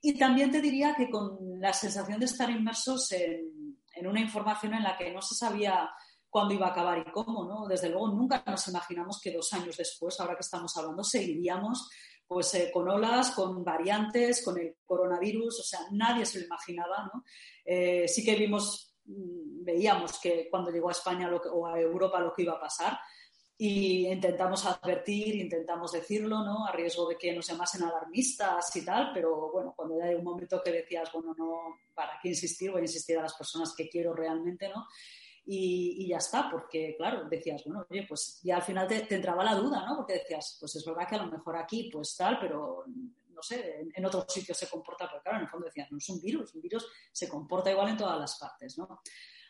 y 0.00 0.16
también 0.16 0.50
te 0.50 0.60
diría 0.60 0.94
que 0.96 1.10
con 1.10 1.38
la 1.60 1.72
sensación 1.72 2.20
de 2.20 2.26
estar 2.26 2.48
inmersos 2.48 3.10
en, 3.12 3.76
en 3.94 4.06
una 4.06 4.20
información 4.20 4.74
en 4.74 4.84
la 4.84 4.96
que 4.96 5.12
no 5.12 5.20
se 5.20 5.34
sabía 5.34 5.90
cuándo 6.28 6.54
iba 6.54 6.66
a 6.66 6.70
acabar 6.70 6.98
y 6.98 7.10
cómo, 7.10 7.44
¿no? 7.44 7.66
Desde 7.66 7.88
luego 7.88 8.08
nunca 8.08 8.44
nos 8.46 8.68
imaginamos 8.68 9.18
que 9.22 9.32
dos 9.32 9.52
años 9.54 9.76
después, 9.76 10.20
ahora 10.20 10.34
que 10.34 10.42
estamos 10.42 10.76
hablando, 10.76 11.02
seguiríamos 11.02 11.88
pues 12.26 12.54
eh, 12.54 12.70
con 12.72 12.88
olas, 12.88 13.30
con 13.32 13.64
variantes, 13.64 14.44
con 14.44 14.58
el 14.58 14.76
coronavirus, 14.84 15.60
o 15.60 15.62
sea, 15.62 15.80
nadie 15.92 16.26
se 16.26 16.40
lo 16.40 16.46
imaginaba, 16.46 17.10
¿no? 17.12 17.24
Eh, 17.64 18.08
sí 18.08 18.24
que 18.24 18.34
vimos, 18.34 18.96
mm, 19.04 19.64
veíamos 19.64 20.18
que 20.18 20.48
cuando 20.50 20.70
llegó 20.70 20.88
a 20.88 20.92
España 20.92 21.30
o 21.52 21.66
a 21.66 21.80
Europa 21.80 22.20
lo 22.20 22.32
que 22.32 22.42
iba 22.42 22.54
a 22.54 22.60
pasar, 22.60 22.98
y 23.58 24.06
intentamos 24.08 24.66
advertir, 24.66 25.36
intentamos 25.36 25.92
decirlo, 25.92 26.44
¿no? 26.44 26.66
A 26.66 26.72
riesgo 26.72 27.08
de 27.08 27.16
que 27.16 27.32
nos 27.32 27.46
llamasen 27.46 27.84
alarmistas 27.84 28.76
y 28.76 28.84
tal, 28.84 29.12
pero 29.14 29.50
bueno, 29.50 29.72
cuando 29.74 29.98
ya 29.98 30.06
hay 30.06 30.14
un 30.14 30.24
momento 30.24 30.60
que 30.62 30.72
decías, 30.72 31.10
bueno, 31.12 31.34
no, 31.38 31.78
¿para 31.94 32.18
qué 32.22 32.28
insistir? 32.28 32.70
Voy 32.70 32.80
a 32.80 32.84
insistir 32.84 33.18
a 33.18 33.22
las 33.22 33.34
personas 33.34 33.74
que 33.74 33.88
quiero 33.88 34.12
realmente, 34.12 34.68
¿no? 34.68 34.86
Y, 35.48 36.08
ya 36.08 36.16
está, 36.16 36.50
porque 36.50 36.96
claro, 36.96 37.28
decías, 37.28 37.62
bueno, 37.64 37.86
oye, 37.88 38.04
pues 38.08 38.40
ya 38.42 38.56
al 38.56 38.62
final 38.62 38.88
te, 38.88 39.14
entraba 39.14 39.44
la 39.44 39.54
duda, 39.54 39.86
¿no? 39.86 39.96
Porque 39.96 40.14
decías, 40.14 40.56
pues 40.58 40.74
es 40.74 40.84
verdad 40.84 41.08
que 41.08 41.14
a 41.14 41.22
lo 41.22 41.30
mejor 41.30 41.56
aquí, 41.56 41.88
pues 41.92 42.16
tal, 42.16 42.38
pero 42.40 42.84
no 42.86 43.42
sé, 43.42 43.86
en, 43.94 44.04
otros 44.04 44.24
sitios 44.28 44.58
se 44.58 44.68
comporta, 44.68 45.08
pero 45.08 45.22
claro, 45.22 45.38
en 45.38 45.44
el 45.44 45.48
fondo 45.48 45.66
decías, 45.66 45.92
no 45.92 45.98
es 45.98 46.08
un 46.08 46.20
virus, 46.20 46.54
un 46.54 46.62
virus 46.62 46.88
se 47.12 47.28
comporta 47.28 47.70
igual 47.70 47.90
en 47.90 47.96
todas 47.96 48.18
las 48.18 48.38
partes, 48.38 48.76
¿no? 48.76 49.00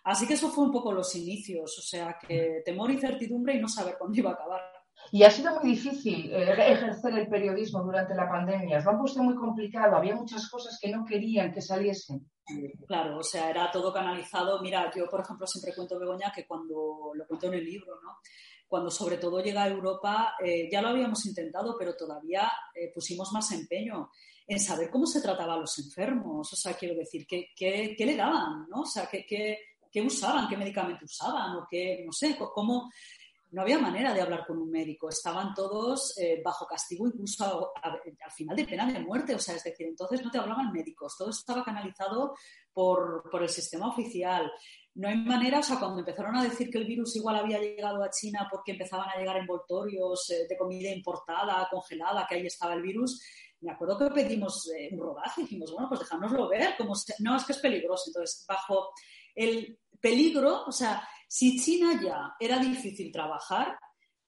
Así 0.04 0.26
que 0.26 0.34
eso 0.34 0.50
fue 0.50 0.64
un 0.64 0.72
poco 0.72 0.92
los 0.92 1.14
inicios, 1.16 1.78
o 1.78 1.82
sea, 1.82 2.18
que 2.18 2.62
temor, 2.64 2.90
incertidumbre 2.90 3.54
y 3.54 3.60
no 3.60 3.68
saber 3.68 3.96
cuándo 3.98 4.18
iba 4.18 4.30
a 4.30 4.34
acabar. 4.34 4.60
Y 5.12 5.22
ha 5.22 5.30
sido 5.30 5.58
muy 5.60 5.70
difícil 5.70 6.32
eh, 6.32 6.72
ejercer 6.72 7.18
el 7.18 7.28
periodismo 7.28 7.82
durante 7.82 8.14
la 8.14 8.28
pandemia. 8.28 8.80
Lo 8.80 8.90
han 8.90 8.98
puesto 8.98 9.22
muy 9.22 9.34
complicado. 9.34 9.96
Había 9.96 10.14
muchas 10.14 10.48
cosas 10.48 10.78
que 10.80 10.90
no 10.90 11.04
querían 11.04 11.52
que 11.52 11.60
saliesen. 11.60 12.28
Claro, 12.86 13.18
o 13.18 13.22
sea, 13.22 13.50
era 13.50 13.70
todo 13.70 13.92
canalizado. 13.92 14.60
Mira, 14.60 14.90
yo, 14.94 15.08
por 15.08 15.20
ejemplo, 15.20 15.46
siempre 15.46 15.74
cuento, 15.74 15.98
Begoña, 15.98 16.32
que 16.32 16.46
cuando 16.46 17.10
lo 17.14 17.26
cuento 17.26 17.48
en 17.48 17.54
el 17.54 17.64
libro, 17.64 18.00
¿no? 18.00 18.18
Cuando 18.68 18.90
sobre 18.90 19.16
todo 19.16 19.40
llega 19.40 19.64
a 19.64 19.68
Europa, 19.68 20.34
eh, 20.44 20.68
ya 20.70 20.80
lo 20.82 20.88
habíamos 20.88 21.24
intentado, 21.26 21.76
pero 21.78 21.96
todavía 21.96 22.50
eh, 22.74 22.90
pusimos 22.94 23.32
más 23.32 23.50
empeño 23.52 24.10
en 24.46 24.60
saber 24.60 24.90
cómo 24.90 25.06
se 25.06 25.20
trataba 25.20 25.54
a 25.54 25.58
los 25.58 25.78
enfermos. 25.78 26.52
O 26.52 26.56
sea, 26.56 26.74
quiero 26.74 26.94
decir, 26.94 27.26
¿qué, 27.26 27.48
qué, 27.56 27.94
qué 27.96 28.06
le 28.06 28.16
daban? 28.16 28.66
¿no? 28.68 28.82
O 28.82 28.86
sea, 28.86 29.06
¿qué, 29.06 29.26
qué, 29.26 29.58
qué 29.90 30.02
usaban, 30.02 30.48
qué 30.48 30.56
medicamento 30.56 31.04
usaban 31.04 31.56
o 31.56 31.66
qué, 31.68 32.02
no 32.04 32.12
sé, 32.12 32.36
cómo... 32.36 32.90
No 33.56 33.62
había 33.62 33.78
manera 33.78 34.12
de 34.12 34.20
hablar 34.20 34.46
con 34.46 34.58
un 34.58 34.70
médico, 34.70 35.08
estaban 35.08 35.54
todos 35.54 36.14
eh, 36.18 36.42
bajo 36.44 36.66
castigo, 36.66 37.06
incluso 37.06 37.72
al 37.82 38.30
final 38.30 38.54
de 38.54 38.66
pena 38.66 38.84
de 38.84 38.98
muerte, 38.98 39.34
o 39.34 39.38
sea, 39.38 39.54
es 39.54 39.64
decir, 39.64 39.86
entonces 39.86 40.22
no 40.22 40.30
te 40.30 40.36
hablaban 40.36 40.70
médicos, 40.70 41.16
todo 41.16 41.30
estaba 41.30 41.64
canalizado 41.64 42.34
por, 42.70 43.30
el 43.40 43.48
sistema 43.48 43.88
oficial. 43.88 44.52
No 44.96 45.08
hay 45.08 45.16
manera, 45.16 45.60
o 45.60 45.62
sea, 45.62 45.78
cuando 45.78 46.00
empezaron 46.00 46.36
a 46.36 46.42
decir 46.42 46.68
que 46.68 46.76
el 46.76 46.86
virus 46.86 47.16
igual 47.16 47.36
había 47.36 47.58
llegado 47.58 48.04
a 48.04 48.10
China 48.10 48.46
porque 48.50 48.72
empezaban 48.72 49.08
a 49.08 49.18
llegar 49.18 49.38
envoltorios 49.38 50.28
eh, 50.32 50.46
de 50.46 50.56
comida 50.58 50.90
importada, 50.90 51.66
congelada, 51.70 52.26
que 52.28 52.34
ahí 52.34 52.46
estaba 52.46 52.74
el 52.74 52.82
virus, 52.82 53.22
me 53.62 53.72
acuerdo 53.72 53.96
que 53.96 54.10
pedimos 54.10 54.70
eh, 54.78 54.90
un 54.92 55.00
rodaje. 55.00 55.40
Dijimos, 55.40 55.72
bueno, 55.72 55.88
pues 55.88 56.00
dejárnoslo 56.00 56.46
ver, 56.46 56.76
como 56.76 56.92
no, 57.20 57.36
es 57.36 57.44
que 57.44 57.52
es 57.52 57.58
peligroso. 57.58 58.04
Entonces, 58.08 58.44
bajo 58.46 58.90
el 59.34 59.78
peligro, 59.98 60.64
o 60.66 60.72
sea, 60.72 61.08
si 61.26 61.58
China 61.60 62.00
ya 62.02 62.34
era 62.38 62.58
difícil 62.58 63.10
trabajar, 63.12 63.78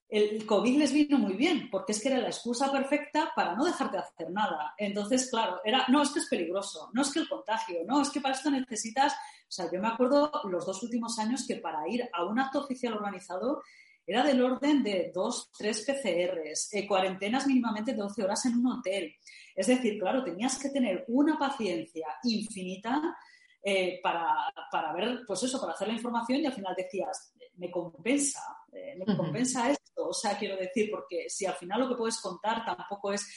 el 0.09 0.43
COVID 0.45 0.79
les 0.79 0.91
vino 0.91 1.19
muy 1.19 1.33
bien, 1.33 1.69
porque 1.69 1.91
es 1.91 2.01
que 2.01 2.09
era 2.09 2.17
la 2.17 2.29
excusa 2.29 2.71
perfecta 2.71 3.31
para 3.35 3.55
no 3.55 3.63
dejarte 3.63 3.99
hacer 3.99 4.31
nada. 4.31 4.73
Entonces, 4.75 5.29
claro, 5.29 5.61
era, 5.63 5.85
no, 5.87 6.01
es 6.01 6.09
que 6.09 6.19
es 6.19 6.27
peligroso, 6.27 6.89
no 6.93 7.03
es 7.03 7.11
que 7.11 7.19
el 7.19 7.29
contagio, 7.29 7.81
no, 7.85 8.01
es 8.01 8.09
que 8.09 8.19
para 8.19 8.33
esto 8.33 8.49
necesitas, 8.49 9.13
o 9.13 9.51
sea, 9.51 9.69
yo 9.71 9.79
me 9.79 9.87
acuerdo 9.87 10.31
los 10.45 10.65
dos 10.65 10.81
últimos 10.81 11.19
años 11.19 11.45
que 11.47 11.57
para 11.57 11.87
ir 11.87 12.09
a 12.11 12.25
un 12.25 12.39
acto 12.39 12.59
oficial 12.59 12.93
organizado 12.93 13.61
era 14.07 14.23
del 14.23 14.43
orden 14.43 14.81
de 14.81 15.11
dos, 15.13 15.51
tres 15.55 15.85
PCRs, 15.85 16.73
eh, 16.73 16.87
cuarentenas 16.87 17.45
mínimamente 17.45 17.91
de 17.91 17.97
12 17.99 18.23
horas 18.23 18.43
en 18.47 18.57
un 18.57 18.65
hotel. 18.65 19.13
Es 19.55 19.67
decir, 19.67 19.99
claro, 19.99 20.23
tenías 20.23 20.57
que 20.57 20.69
tener 20.69 21.05
una 21.09 21.37
paciencia 21.37 22.07
infinita 22.23 23.15
eh, 23.61 23.99
para, 24.01 24.93
ver, 24.93 25.21
pues 25.25 25.43
eso, 25.43 25.59
para 25.59 25.73
hacer 25.73 25.87
la 25.87 25.93
información 25.93 26.39
y 26.39 26.45
al 26.45 26.53
final 26.53 26.73
decías, 26.75 27.33
me 27.57 27.69
compensa, 27.69 28.41
eh, 28.71 28.95
me 28.97 29.15
compensa 29.15 29.71
esto. 29.71 30.07
O 30.07 30.13
sea, 30.13 30.37
quiero 30.37 30.55
decir, 30.55 30.89
porque 30.91 31.29
si 31.29 31.45
al 31.45 31.55
final 31.55 31.81
lo 31.81 31.89
que 31.89 31.95
puedes 31.95 32.19
contar 32.21 32.63
tampoco 32.65 33.11
es 33.11 33.27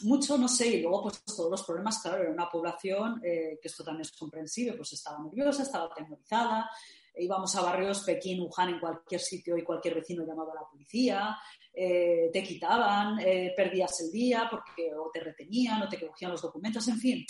mucho, 0.00 0.38
no 0.38 0.48
sé, 0.48 0.68
y 0.68 0.82
luego 0.82 1.02
pues 1.02 1.24
todos 1.24 1.50
los 1.50 1.64
problemas, 1.64 2.00
claro, 2.00 2.22
era 2.22 2.30
una 2.30 2.48
población, 2.48 3.20
que 3.20 3.58
esto 3.60 3.82
también 3.82 4.02
es 4.02 4.12
comprensible, 4.12 4.74
pues 4.74 4.92
estaba 4.92 5.18
nerviosa, 5.24 5.64
estaba 5.64 5.86
atemorizada, 5.86 6.70
íbamos 7.18 7.54
a 7.56 7.62
barrios 7.62 8.00
Pekín, 8.00 8.40
Wuhan, 8.40 8.70
en 8.70 8.80
cualquier 8.80 9.20
sitio 9.20 9.56
y 9.56 9.62
cualquier 9.62 9.94
vecino 9.94 10.24
llamaba 10.24 10.52
a 10.52 10.62
la 10.62 10.68
policía, 10.68 11.36
eh, 11.72 12.30
te 12.32 12.42
quitaban, 12.42 13.18
eh, 13.20 13.52
perdías 13.56 14.00
el 14.00 14.10
día 14.10 14.48
porque 14.50 14.94
o 14.94 15.10
te 15.12 15.20
retenían 15.20 15.82
o 15.82 15.88
te 15.88 16.00
cogían 16.00 16.32
los 16.32 16.42
documentos, 16.42 16.86
en 16.88 16.98
fin. 16.98 17.26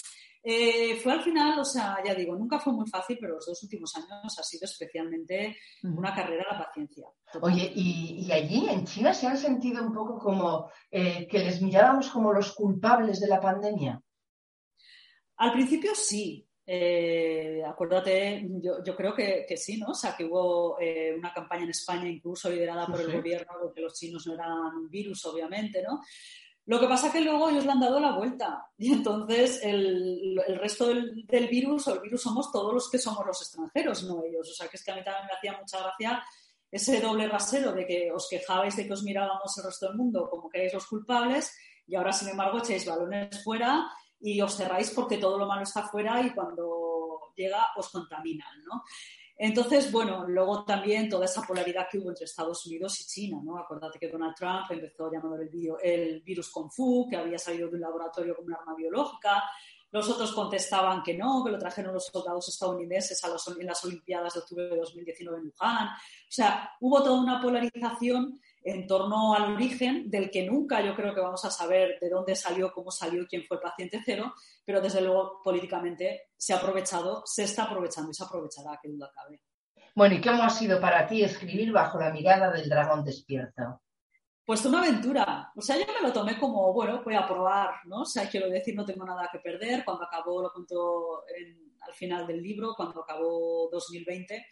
Eh, 0.51 0.97
fue 1.03 1.13
al 1.13 1.21
final, 1.21 1.59
o 1.59 1.65
sea, 1.65 1.99
ya 2.03 2.15
digo, 2.15 2.35
nunca 2.35 2.59
fue 2.59 2.73
muy 2.73 2.89
fácil, 2.89 3.19
pero 3.21 3.35
los 3.35 3.45
dos 3.45 3.63
últimos 3.63 3.95
años 3.97 4.39
ha 4.39 4.43
sido 4.43 4.65
especialmente 4.65 5.59
una 5.83 6.15
carrera 6.15 6.45
a 6.49 6.55
la 6.55 6.65
paciencia. 6.65 7.05
Oye, 7.43 7.71
y, 7.75 8.25
y, 8.27 8.33
allí 8.33 8.67
en 8.71 8.87
China 8.87 9.13
se 9.13 9.27
han 9.27 9.37
sentido 9.37 9.83
un 9.83 9.93
poco 9.93 10.19
como 10.19 10.71
que 10.91 11.29
les 11.39 11.61
mirábamos 11.61 12.09
como 12.09 12.33
los 12.33 12.55
culpables 12.55 13.21
de 13.21 13.29
la 13.29 13.41
pandemia. 13.41 14.01
Al 15.37 15.53
principio 15.53 15.95
sí, 15.95 16.49
eh, 16.71 17.63
acuérdate, 17.67 18.47
yo, 18.61 18.85
yo 18.85 18.95
creo 18.95 19.15
que, 19.15 19.47
que, 19.49 19.57
sí, 19.57 19.79
¿no? 19.79 19.87
O 19.87 19.95
sea, 19.95 20.15
que 20.15 20.27
hubo 20.27 20.79
eh, 20.79 21.15
una 21.17 21.33
campaña 21.33 21.63
en 21.63 21.71
España 21.71 22.07
incluso 22.07 22.51
liderada 22.51 22.87
por 22.87 23.01
el 23.01 23.11
gobierno 23.11 23.55
de 23.59 23.73
que 23.73 23.81
los 23.81 23.95
chinos 23.95 24.27
no 24.27 24.35
eran 24.35 24.53
un 24.77 24.91
virus, 24.91 25.25
obviamente, 25.25 25.83
¿no? 25.83 26.03
Lo 26.69 26.79
que 26.79 26.87
pasa 26.87 27.07
es 27.07 27.15
que 27.15 27.23
luego 27.23 27.49
ellos 27.49 27.65
le 27.65 27.73
han 27.73 27.81
dado 27.81 27.99
la 27.99 28.13
vuelta 28.13 28.71
y 28.77 28.93
entonces 28.93 29.59
el, 29.63 30.39
el 30.47 30.59
resto 30.59 30.89
del, 30.89 31.27
del, 31.27 31.49
virus 31.49 31.89
o 31.89 31.95
el 31.95 32.01
virus 32.01 32.21
somos 32.21 32.53
todos 32.53 32.75
los 32.75 32.91
que 32.91 32.99
somos 32.99 33.25
los 33.25 33.41
extranjeros, 33.41 34.03
no 34.05 34.23
ellos. 34.23 34.51
O 34.51 34.53
sea, 34.53 34.69
que 34.69 34.77
es 34.77 34.85
que 34.85 34.91
a 34.91 34.95
mí 34.95 35.03
también 35.03 35.25
me 35.25 35.33
hacía 35.33 35.59
mucha 35.59 35.79
gracia 35.83 36.23
ese 36.71 37.01
doble 37.01 37.27
rasero 37.27 37.73
de 37.73 37.87
que 37.87 38.13
os 38.13 38.29
quejabais 38.29 38.77
de 38.77 38.87
que 38.87 38.93
os 38.93 39.03
mirábamos 39.03 39.57
el 39.57 39.65
resto 39.65 39.87
del 39.87 39.97
mundo 39.97 40.29
como 40.29 40.51
que 40.51 40.59
erais 40.59 40.75
los 40.75 40.87
culpables 40.87 41.57
y 41.87 41.97
ahora, 41.97 42.13
sin 42.13 42.29
embargo, 42.29 42.59
echáis 42.59 42.85
balones 42.85 43.43
fuera 43.43 43.91
y 44.21 44.39
os 44.43 44.55
cerráis 44.55 44.91
porque 44.91 45.17
todo 45.17 45.39
lo 45.39 45.47
malo 45.47 45.63
está 45.63 45.85
fuera 45.89 46.21
y 46.21 46.35
cuando 46.35 47.33
llega 47.35 47.69
os 47.77 47.89
contaminan, 47.89 48.63
¿no? 48.67 48.83
Entonces, 49.41 49.93
bueno, 49.93 50.27
luego 50.27 50.65
también 50.65 51.09
toda 51.09 51.25
esa 51.25 51.43
polaridad 51.43 51.87
que 51.89 51.99
hubo 51.99 52.09
entre 52.09 52.25
Estados 52.25 52.67
Unidos 52.67 53.01
y 53.01 53.05
China, 53.05 53.41
¿no? 53.45 53.57
Acuérdate 53.57 53.97
que 53.97 54.09
Donald 54.09 54.35
Trump 54.35 54.69
empezó 54.69 55.09
llamando 55.13 55.37
el, 55.37 55.49
el 55.81 56.21
virus 56.23 56.51
Kung 56.51 56.69
Fu, 56.73 57.07
que 57.09 57.17
había 57.17 57.39
salido 57.39 57.69
de 57.69 57.77
un 57.77 57.83
laboratorio 57.83 58.35
como 58.35 58.49
un 58.49 58.55
arma 58.55 58.75
biológica. 58.75 59.45
Los 59.93 60.11
otros 60.11 60.33
contestaban 60.33 61.05
que 61.05 61.17
no, 61.17 61.45
que 61.45 61.53
lo 61.53 61.59
trajeron 61.59 61.95
los 61.95 62.07
soldados 62.07 62.49
estadounidenses 62.49 63.23
a 63.25 63.29
en 63.59 63.67
las 63.67 63.85
Olimpiadas 63.85 64.35
de 64.35 64.41
octubre 64.41 64.65
de 64.65 64.77
2019 64.77 65.39
en 65.39 65.53
Wuhan. 65.59 65.87
O 65.87 66.31
sea, 66.31 66.73
hubo 66.81 67.01
toda 67.03 67.21
una 67.21 67.41
polarización 67.41 68.41
en 68.71 68.87
torno 68.87 69.35
al 69.35 69.55
origen 69.55 70.11
del 70.11 70.31
que 70.31 70.45
nunca 70.45 70.81
yo 70.81 70.95
creo 70.95 71.15
que 71.15 71.21
vamos 71.21 71.45
a 71.45 71.51
saber 71.51 71.99
de 72.01 72.09
dónde 72.09 72.35
salió, 72.35 72.73
cómo 72.73 72.91
salió, 72.91 73.27
quién 73.27 73.45
fue 73.45 73.57
el 73.57 73.63
paciente 73.63 74.03
cero, 74.05 74.35
pero 74.65 74.81
desde 74.81 75.01
luego 75.01 75.41
políticamente 75.43 76.29
se 76.37 76.53
ha 76.53 76.57
aprovechado, 76.57 77.23
se 77.25 77.45
está 77.45 77.65
aprovechando 77.65 78.11
y 78.11 78.15
se 78.15 78.25
aprovechará, 78.25 78.79
que 78.83 78.89
duda 78.89 79.11
cabe. 79.15 79.43
Bueno, 79.95 80.15
¿y 80.15 80.21
cómo 80.21 80.43
ha 80.43 80.51
sido 80.51 80.81
para 80.81 81.07
ti 81.07 81.23
escribir 81.23 81.73
bajo 81.73 81.99
la 81.99 82.11
mirada 82.11 82.51
del 82.53 82.69
dragón 82.69 83.05
despierto? 83.05 83.83
Pues 84.45 84.65
una 84.65 84.79
aventura. 84.79 85.53
O 85.57 85.61
sea, 85.61 85.77
yo 85.77 85.85
me 85.93 86.07
lo 86.07 86.13
tomé 86.13 86.39
como, 86.39 86.73
bueno, 86.73 87.03
voy 87.05 87.15
a 87.15 87.27
probar, 87.27 87.75
¿no? 87.85 88.03
O 88.03 88.07
sea, 88.07 88.29
quiero 88.31 88.49
decir, 88.49 88.75
no 88.75 88.85
tengo 88.85 89.05
nada 89.05 89.29
que 89.31 89.41
perder. 89.41 89.85
Cuando 89.85 90.05
acabó, 90.05 90.41
lo 90.41 90.53
cuento 90.53 91.25
al 91.81 91.95
final 91.95 92.27
del 92.27 92.43
libro, 92.43 92.75
cuando 92.75 93.03
acabó 93.03 93.69
2020, 93.71 94.47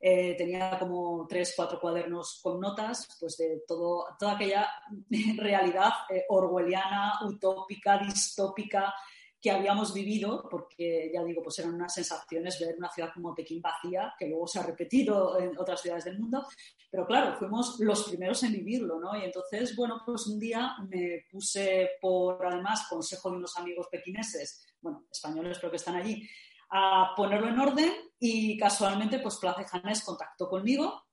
eh, 0.00 0.34
tenía 0.36 0.78
como 0.78 1.26
tres, 1.28 1.52
cuatro 1.54 1.78
cuadernos 1.78 2.40
con 2.42 2.58
notas, 2.58 3.06
pues 3.20 3.36
de 3.36 3.62
todo, 3.68 4.06
toda 4.18 4.32
aquella 4.32 4.66
realidad 5.36 5.90
eh, 6.08 6.24
orwelliana, 6.28 7.20
utópica, 7.26 7.98
distópica 7.98 8.94
que 9.40 9.50
habíamos 9.50 9.94
vivido, 9.94 10.46
porque 10.50 11.10
ya 11.14 11.24
digo, 11.24 11.42
pues 11.42 11.58
eran 11.58 11.74
unas 11.74 11.94
sensaciones 11.94 12.60
ver 12.60 12.76
una 12.76 12.90
ciudad 12.90 13.10
como 13.14 13.34
Pekín 13.34 13.62
vacía, 13.62 14.14
que 14.18 14.28
luego 14.28 14.46
se 14.46 14.58
ha 14.58 14.62
repetido 14.62 15.38
en 15.40 15.58
otras 15.58 15.80
ciudades 15.80 16.04
del 16.04 16.18
mundo, 16.18 16.46
pero 16.90 17.06
claro, 17.06 17.36
fuimos 17.38 17.78
los 17.80 18.08
primeros 18.08 18.42
en 18.42 18.52
vivirlo, 18.52 19.00
¿no? 19.00 19.16
Y 19.16 19.24
entonces, 19.24 19.74
bueno, 19.74 20.02
pues 20.04 20.26
un 20.26 20.38
día 20.38 20.74
me 20.88 21.24
puse 21.30 21.92
por, 22.00 22.44
además, 22.44 22.86
consejo 22.90 23.30
de 23.30 23.38
unos 23.38 23.56
amigos 23.56 23.88
pequineses, 23.90 24.66
bueno, 24.82 25.06
españoles 25.10 25.58
creo 25.58 25.70
que 25.70 25.78
están 25.78 25.96
allí, 25.96 26.28
a 26.70 27.12
ponerlo 27.16 27.48
en 27.48 27.58
orden 27.58 27.92
y 28.18 28.56
casualmente 28.56 29.18
pues 29.18 29.36
Place 29.36 29.64
Janes 29.64 30.04
contactó 30.04 30.48
conmigo 30.48 31.04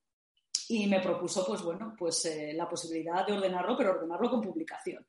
y 0.68 0.86
me 0.86 1.00
propuso 1.00 1.44
pues 1.46 1.62
bueno 1.62 1.94
pues 1.98 2.24
eh, 2.26 2.52
la 2.54 2.68
posibilidad 2.68 3.26
de 3.26 3.32
ordenarlo 3.32 3.76
pero 3.76 3.92
ordenarlo 3.92 4.30
con 4.30 4.42
publicación. 4.42 5.06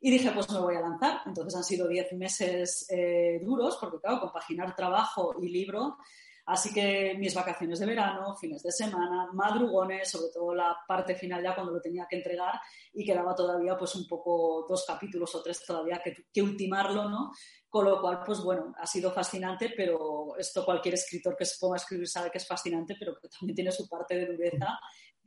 Y 0.00 0.10
dije 0.10 0.30
pues 0.32 0.50
me 0.50 0.58
voy 0.58 0.76
a 0.76 0.80
lanzar. 0.80 1.20
Entonces 1.26 1.56
han 1.56 1.64
sido 1.64 1.88
diez 1.88 2.12
meses 2.12 2.86
eh, 2.90 3.40
duros 3.42 3.78
porque 3.80 3.98
claro 4.00 4.20
compaginar 4.20 4.74
trabajo 4.74 5.34
y 5.40 5.48
libro. 5.48 5.98
Así 6.46 6.72
que 6.72 7.16
mis 7.18 7.34
vacaciones 7.34 7.80
de 7.80 7.86
verano, 7.86 8.36
fines 8.36 8.62
de 8.62 8.70
semana, 8.70 9.28
madrugones, 9.32 10.08
sobre 10.08 10.30
todo 10.32 10.54
la 10.54 10.76
parte 10.86 11.16
final 11.16 11.42
ya 11.42 11.56
cuando 11.56 11.72
lo 11.72 11.80
tenía 11.80 12.06
que 12.08 12.16
entregar 12.16 12.54
y 12.92 13.04
quedaba 13.04 13.34
todavía 13.34 13.76
pues 13.76 13.96
un 13.96 14.06
poco 14.06 14.64
dos 14.68 14.84
capítulos 14.86 15.34
o 15.34 15.42
tres 15.42 15.64
todavía 15.66 16.00
que, 16.02 16.14
que 16.32 16.42
ultimarlo, 16.42 17.08
¿no? 17.08 17.32
Con 17.68 17.84
lo 17.84 18.00
cual, 18.00 18.20
pues 18.24 18.40
bueno, 18.40 18.74
ha 18.78 18.86
sido 18.86 19.10
fascinante, 19.10 19.72
pero 19.76 20.36
esto 20.38 20.64
cualquier 20.64 20.94
escritor 20.94 21.36
que 21.36 21.44
se 21.44 21.58
ponga 21.58 21.74
a 21.74 21.76
escribir 21.76 22.08
sabe 22.08 22.30
que 22.30 22.38
es 22.38 22.46
fascinante, 22.46 22.96
pero 22.98 23.14
que 23.20 23.28
también 23.28 23.54
tiene 23.54 23.72
su 23.72 23.88
parte 23.88 24.14
de 24.14 24.26
dureza 24.26 24.78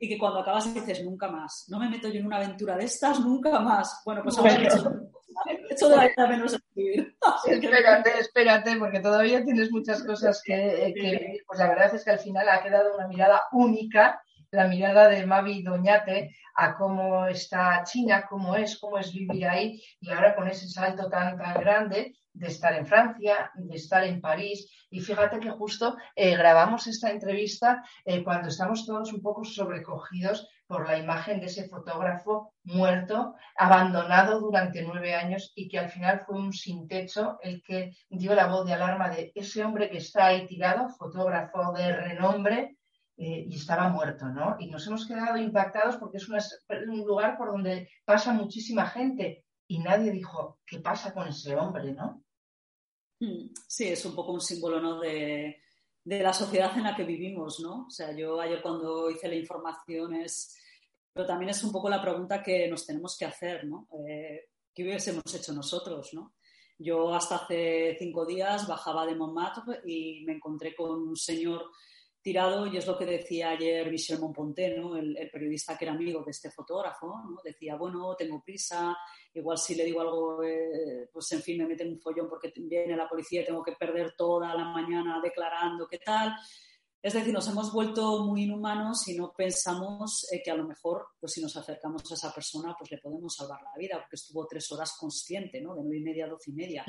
y 0.02 0.08
que 0.08 0.18
cuando 0.18 0.40
acabas 0.40 0.72
dices, 0.72 1.04
nunca 1.04 1.28
más, 1.28 1.66
no 1.68 1.78
me 1.78 1.90
meto 1.90 2.08
yo 2.08 2.20
en 2.20 2.26
una 2.26 2.38
aventura 2.38 2.74
de 2.76 2.84
estas, 2.84 3.20
nunca 3.20 3.60
más. 3.60 4.00
Bueno, 4.04 4.22
pues 4.22 4.38
ahora 4.38 4.54
he 4.54 4.64
hecho, 4.64 5.88
de 5.88 5.96
la 5.96 6.08
vida 6.08 6.26
menos 6.26 6.54
escribir. 6.54 7.14
espérate, 7.46 8.18
espérate, 8.18 8.76
porque 8.78 9.00
todavía 9.00 9.44
tienes 9.44 9.70
muchas 9.70 10.02
cosas 10.02 10.42
que, 10.42 10.94
que 10.96 11.42
Pues 11.46 11.58
la 11.58 11.68
verdad 11.68 11.94
es 11.94 12.02
que 12.02 12.10
al 12.10 12.18
final 12.18 12.48
ha 12.48 12.62
quedado 12.62 12.94
una 12.94 13.08
mirada 13.08 13.42
única 13.52 14.22
la 14.52 14.66
mirada 14.66 15.08
de 15.08 15.26
Mavi 15.26 15.62
Doñate 15.62 16.34
a 16.56 16.76
cómo 16.76 17.26
está 17.26 17.84
China, 17.84 18.26
cómo 18.28 18.56
es, 18.56 18.78
cómo 18.78 18.98
es 18.98 19.12
vivir 19.12 19.46
ahí 19.46 19.82
y 20.00 20.10
ahora 20.10 20.34
con 20.34 20.48
ese 20.48 20.68
salto 20.68 21.08
tan, 21.08 21.38
tan 21.38 21.54
grande 21.54 22.16
de 22.32 22.46
estar 22.46 22.74
en 22.74 22.86
Francia, 22.86 23.50
de 23.54 23.76
estar 23.76 24.04
en 24.04 24.20
París. 24.20 24.68
Y 24.90 25.00
fíjate 25.00 25.38
que 25.40 25.50
justo 25.50 25.96
eh, 26.16 26.36
grabamos 26.36 26.86
esta 26.86 27.10
entrevista 27.10 27.82
eh, 28.04 28.24
cuando 28.24 28.48
estamos 28.48 28.86
todos 28.86 29.12
un 29.12 29.22
poco 29.22 29.44
sobrecogidos 29.44 30.48
por 30.66 30.86
la 30.86 30.98
imagen 30.98 31.40
de 31.40 31.46
ese 31.46 31.68
fotógrafo 31.68 32.54
muerto, 32.64 33.34
abandonado 33.56 34.40
durante 34.40 34.82
nueve 34.82 35.14
años 35.14 35.52
y 35.54 35.68
que 35.68 35.78
al 35.78 35.90
final 35.90 36.20
fue 36.20 36.38
un 36.38 36.52
sin 36.52 36.86
techo 36.86 37.38
el 37.42 37.62
que 37.62 37.92
dio 38.08 38.34
la 38.34 38.46
voz 38.46 38.66
de 38.66 38.74
alarma 38.74 39.08
de 39.10 39.32
ese 39.34 39.64
hombre 39.64 39.90
que 39.90 39.98
está 39.98 40.26
ahí 40.26 40.46
tirado, 40.46 40.88
fotógrafo 40.90 41.72
de 41.72 41.92
renombre, 41.92 42.76
eh, 43.22 43.44
y 43.50 43.56
estaba 43.56 43.90
muerto, 43.90 44.24
¿no? 44.30 44.56
Y 44.58 44.68
nos 44.68 44.86
hemos 44.86 45.06
quedado 45.06 45.36
impactados 45.36 45.98
porque 45.98 46.16
es 46.16 46.26
un 46.26 47.04
lugar 47.04 47.36
por 47.36 47.48
donde 47.48 47.90
pasa 48.02 48.32
muchísima 48.32 48.86
gente 48.86 49.44
y 49.68 49.78
nadie 49.78 50.10
dijo, 50.10 50.60
¿qué 50.64 50.78
pasa 50.78 51.12
con 51.12 51.28
ese 51.28 51.54
hombre, 51.54 51.92
no? 51.92 52.24
Hmm, 53.20 53.50
sí, 53.68 53.88
es 53.88 54.02
un 54.06 54.14
poco 54.14 54.32
un 54.32 54.40
símbolo, 54.40 54.80
¿no? 54.80 54.98
De, 55.00 55.60
la 56.06 56.32
sociedad 56.32 56.74
en 56.78 56.84
la 56.84 56.96
que 56.96 57.04
vivimos, 57.04 57.60
¿no? 57.60 57.88
O 57.88 57.90
sea, 57.90 58.16
yo 58.16 58.40
ayer 58.40 58.62
cuando 58.62 59.10
hice 59.10 59.28
la 59.28 59.34
información 59.34 60.14
es... 60.14 60.56
Pero 61.12 61.26
también 61.26 61.50
es 61.50 61.62
un 61.62 61.72
poco 61.72 61.90
la 61.90 62.00
pregunta 62.00 62.42
que 62.42 62.68
nos 62.68 62.86
tenemos 62.86 63.18
que 63.18 63.26
hacer, 63.26 63.66
¿no? 63.66 63.86
Eh, 64.08 64.48
¿Qué 64.74 64.82
hubiésemos 64.82 65.34
hecho 65.34 65.52
nosotros, 65.52 66.14
no? 66.14 66.36
Yo 66.78 67.12
hasta 67.12 67.36
hace 67.36 67.96
cinco 67.98 68.24
días 68.24 68.66
bajaba 68.66 69.04
de 69.04 69.14
Montmartre 69.14 69.82
y 69.84 70.24
me 70.24 70.36
encontré 70.36 70.74
con 70.74 71.06
un 71.06 71.16
señor 71.16 71.66
tirado 72.22 72.66
y 72.66 72.76
es 72.76 72.86
lo 72.86 72.98
que 72.98 73.06
decía 73.06 73.50
ayer 73.50 73.90
Michel 73.90 74.20
Monponté, 74.20 74.76
¿no? 74.76 74.96
el, 74.96 75.30
periodista 75.32 75.76
que 75.76 75.84
era 75.86 75.94
amigo 75.94 76.22
de 76.22 76.30
este 76.30 76.50
fotógrafo, 76.50 77.14
decía, 77.42 77.76
bueno, 77.76 78.14
tengo 78.16 78.42
prisa, 78.42 78.96
igual 79.32 79.58
si 79.58 79.74
le 79.74 79.84
digo 79.84 80.00
algo, 80.00 80.42
eh, 80.42 81.08
pues 81.12 81.32
en 81.32 81.42
fin, 81.42 81.58
me 81.58 81.66
meten 81.66 81.88
un 81.88 82.00
follón 82.00 82.28
porque 82.28 82.52
viene 82.56 82.96
la 82.96 83.08
policía 83.08 83.42
y 83.42 83.44
tengo 83.46 83.62
que 83.62 83.72
perder 83.72 84.14
toda 84.16 84.54
la 84.54 84.64
mañana 84.64 85.20
declarando 85.22 85.86
qué 85.88 85.98
tal. 85.98 86.34
Es 87.02 87.14
decir, 87.14 87.32
nos 87.32 87.48
hemos 87.48 87.72
vuelto 87.72 88.26
muy 88.26 88.42
inhumanos 88.42 89.08
y 89.08 89.16
no 89.16 89.32
pensamos 89.32 90.26
eh, 90.30 90.42
que 90.44 90.50
a 90.50 90.54
lo 90.54 90.66
mejor, 90.66 91.06
pues 91.18 91.32
si 91.32 91.40
nos 91.40 91.56
acercamos 91.56 92.02
a 92.10 92.14
esa 92.14 92.34
persona, 92.34 92.76
pues 92.78 92.90
le 92.90 92.98
podemos 92.98 93.34
salvar 93.34 93.62
la 93.62 93.72
vida, 93.78 93.96
porque 93.96 94.16
estuvo 94.16 94.46
tres 94.46 94.70
horas 94.70 94.94
consciente, 94.98 95.62
¿no? 95.62 95.74
De 95.74 95.82
nueve 95.82 95.96
y 95.96 96.02
media 96.02 96.26
a 96.26 96.28
doce 96.28 96.50
y 96.50 96.54
media. 96.54 96.84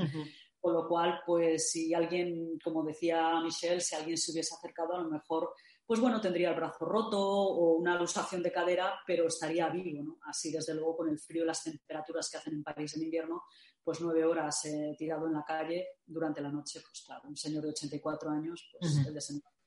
Con 0.61 0.73
lo 0.73 0.87
cual, 0.87 1.21
pues 1.25 1.71
si 1.71 1.93
alguien, 1.93 2.59
como 2.63 2.83
decía 2.83 3.41
Michelle, 3.41 3.81
si 3.81 3.95
alguien 3.95 4.17
se 4.17 4.31
hubiese 4.31 4.53
acercado, 4.53 4.93
a 4.93 5.01
lo 5.01 5.09
mejor, 5.09 5.55
pues 5.85 5.99
bueno, 5.99 6.21
tendría 6.21 6.49
el 6.49 6.55
brazo 6.55 6.85
roto 6.85 7.19
o 7.19 7.73
una 7.73 7.97
luxación 7.97 8.43
de 8.43 8.51
cadera, 8.51 8.99
pero 9.05 9.27
estaría 9.27 9.67
vivo, 9.69 10.03
¿no? 10.03 10.19
Así, 10.23 10.51
desde 10.51 10.75
luego, 10.75 10.97
con 10.97 11.09
el 11.09 11.19
frío 11.19 11.43
y 11.43 11.47
las 11.47 11.63
temperaturas 11.63 12.29
que 12.29 12.37
hacen 12.37 12.53
en 12.53 12.63
París 12.63 12.95
en 12.95 13.03
invierno, 13.03 13.43
pues 13.83 13.99
nueve 13.99 14.23
horas 14.23 14.63
eh, 14.65 14.95
tirado 14.97 15.25
en 15.27 15.33
la 15.33 15.43
calle 15.43 15.87
durante 16.05 16.41
la 16.41 16.51
noche, 16.51 16.79
pues 16.81 17.03
claro, 17.05 17.27
un 17.27 17.35
señor 17.35 17.63
de 17.63 17.69
84 17.69 18.29
años, 18.29 18.69
pues 18.79 19.05
el 19.05 19.13
desempeño 19.13 19.60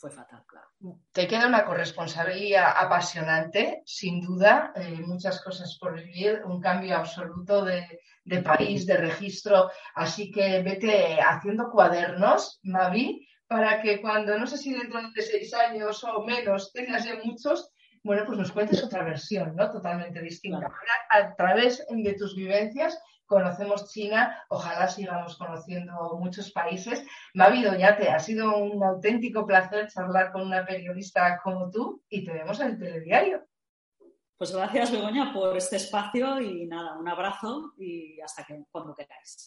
fue 0.00 0.10
fatal, 0.10 0.42
claro. 0.46 0.68
Te 1.12 1.28
queda 1.28 1.46
una 1.46 1.66
corresponsabilidad 1.66 2.72
apasionante, 2.74 3.82
sin 3.84 4.22
duda, 4.22 4.72
eh, 4.74 4.98
muchas 5.04 5.42
cosas 5.42 5.76
por 5.78 5.94
vivir, 5.94 6.40
un 6.46 6.60
cambio 6.60 6.96
absoluto 6.96 7.62
de, 7.64 8.00
de 8.24 8.42
país, 8.42 8.86
de 8.86 8.96
registro, 8.96 9.70
así 9.94 10.30
que 10.30 10.62
vete 10.62 11.20
haciendo 11.20 11.70
cuadernos, 11.70 12.60
Mavi, 12.62 13.28
para 13.46 13.82
que 13.82 14.00
cuando, 14.00 14.38
no 14.38 14.46
sé 14.46 14.56
si 14.56 14.72
dentro 14.72 15.00
de 15.14 15.22
seis 15.22 15.52
años 15.52 16.02
o 16.04 16.24
menos 16.24 16.72
tengas 16.72 17.04
ya 17.04 17.16
muchos, 17.22 17.70
bueno, 18.02 18.24
pues 18.24 18.38
nos 18.38 18.52
cuentes 18.52 18.82
otra 18.82 19.04
versión, 19.04 19.54
¿no? 19.54 19.70
Totalmente 19.70 20.22
distinta. 20.22 20.72
A 21.10 21.34
través 21.34 21.84
de 21.90 22.14
tus 22.14 22.34
vivencias 22.34 22.98
conocemos 23.30 23.88
China, 23.92 24.44
ojalá 24.48 24.88
sigamos 24.88 25.36
conociendo 25.36 26.18
muchos 26.18 26.50
países. 26.50 27.06
Mavi 27.32 27.62
Doñate, 27.62 28.10
ha 28.10 28.18
sido 28.18 28.56
un 28.56 28.82
auténtico 28.82 29.46
placer 29.46 29.86
charlar 29.86 30.32
con 30.32 30.42
una 30.42 30.66
periodista 30.66 31.38
como 31.42 31.70
tú 31.70 32.02
y 32.08 32.24
te 32.24 32.32
vemos 32.32 32.58
en 32.58 32.70
el 32.70 32.78
telediario. 32.78 33.46
Pues 34.36 34.52
gracias, 34.52 34.90
Begoña, 34.90 35.32
por 35.32 35.56
este 35.56 35.76
espacio 35.76 36.40
y 36.40 36.66
nada, 36.66 36.98
un 36.98 37.06
abrazo 37.06 37.72
y 37.78 38.20
hasta 38.20 38.42
que 38.42 38.64
cuando 38.72 38.94
queráis. 38.96 39.46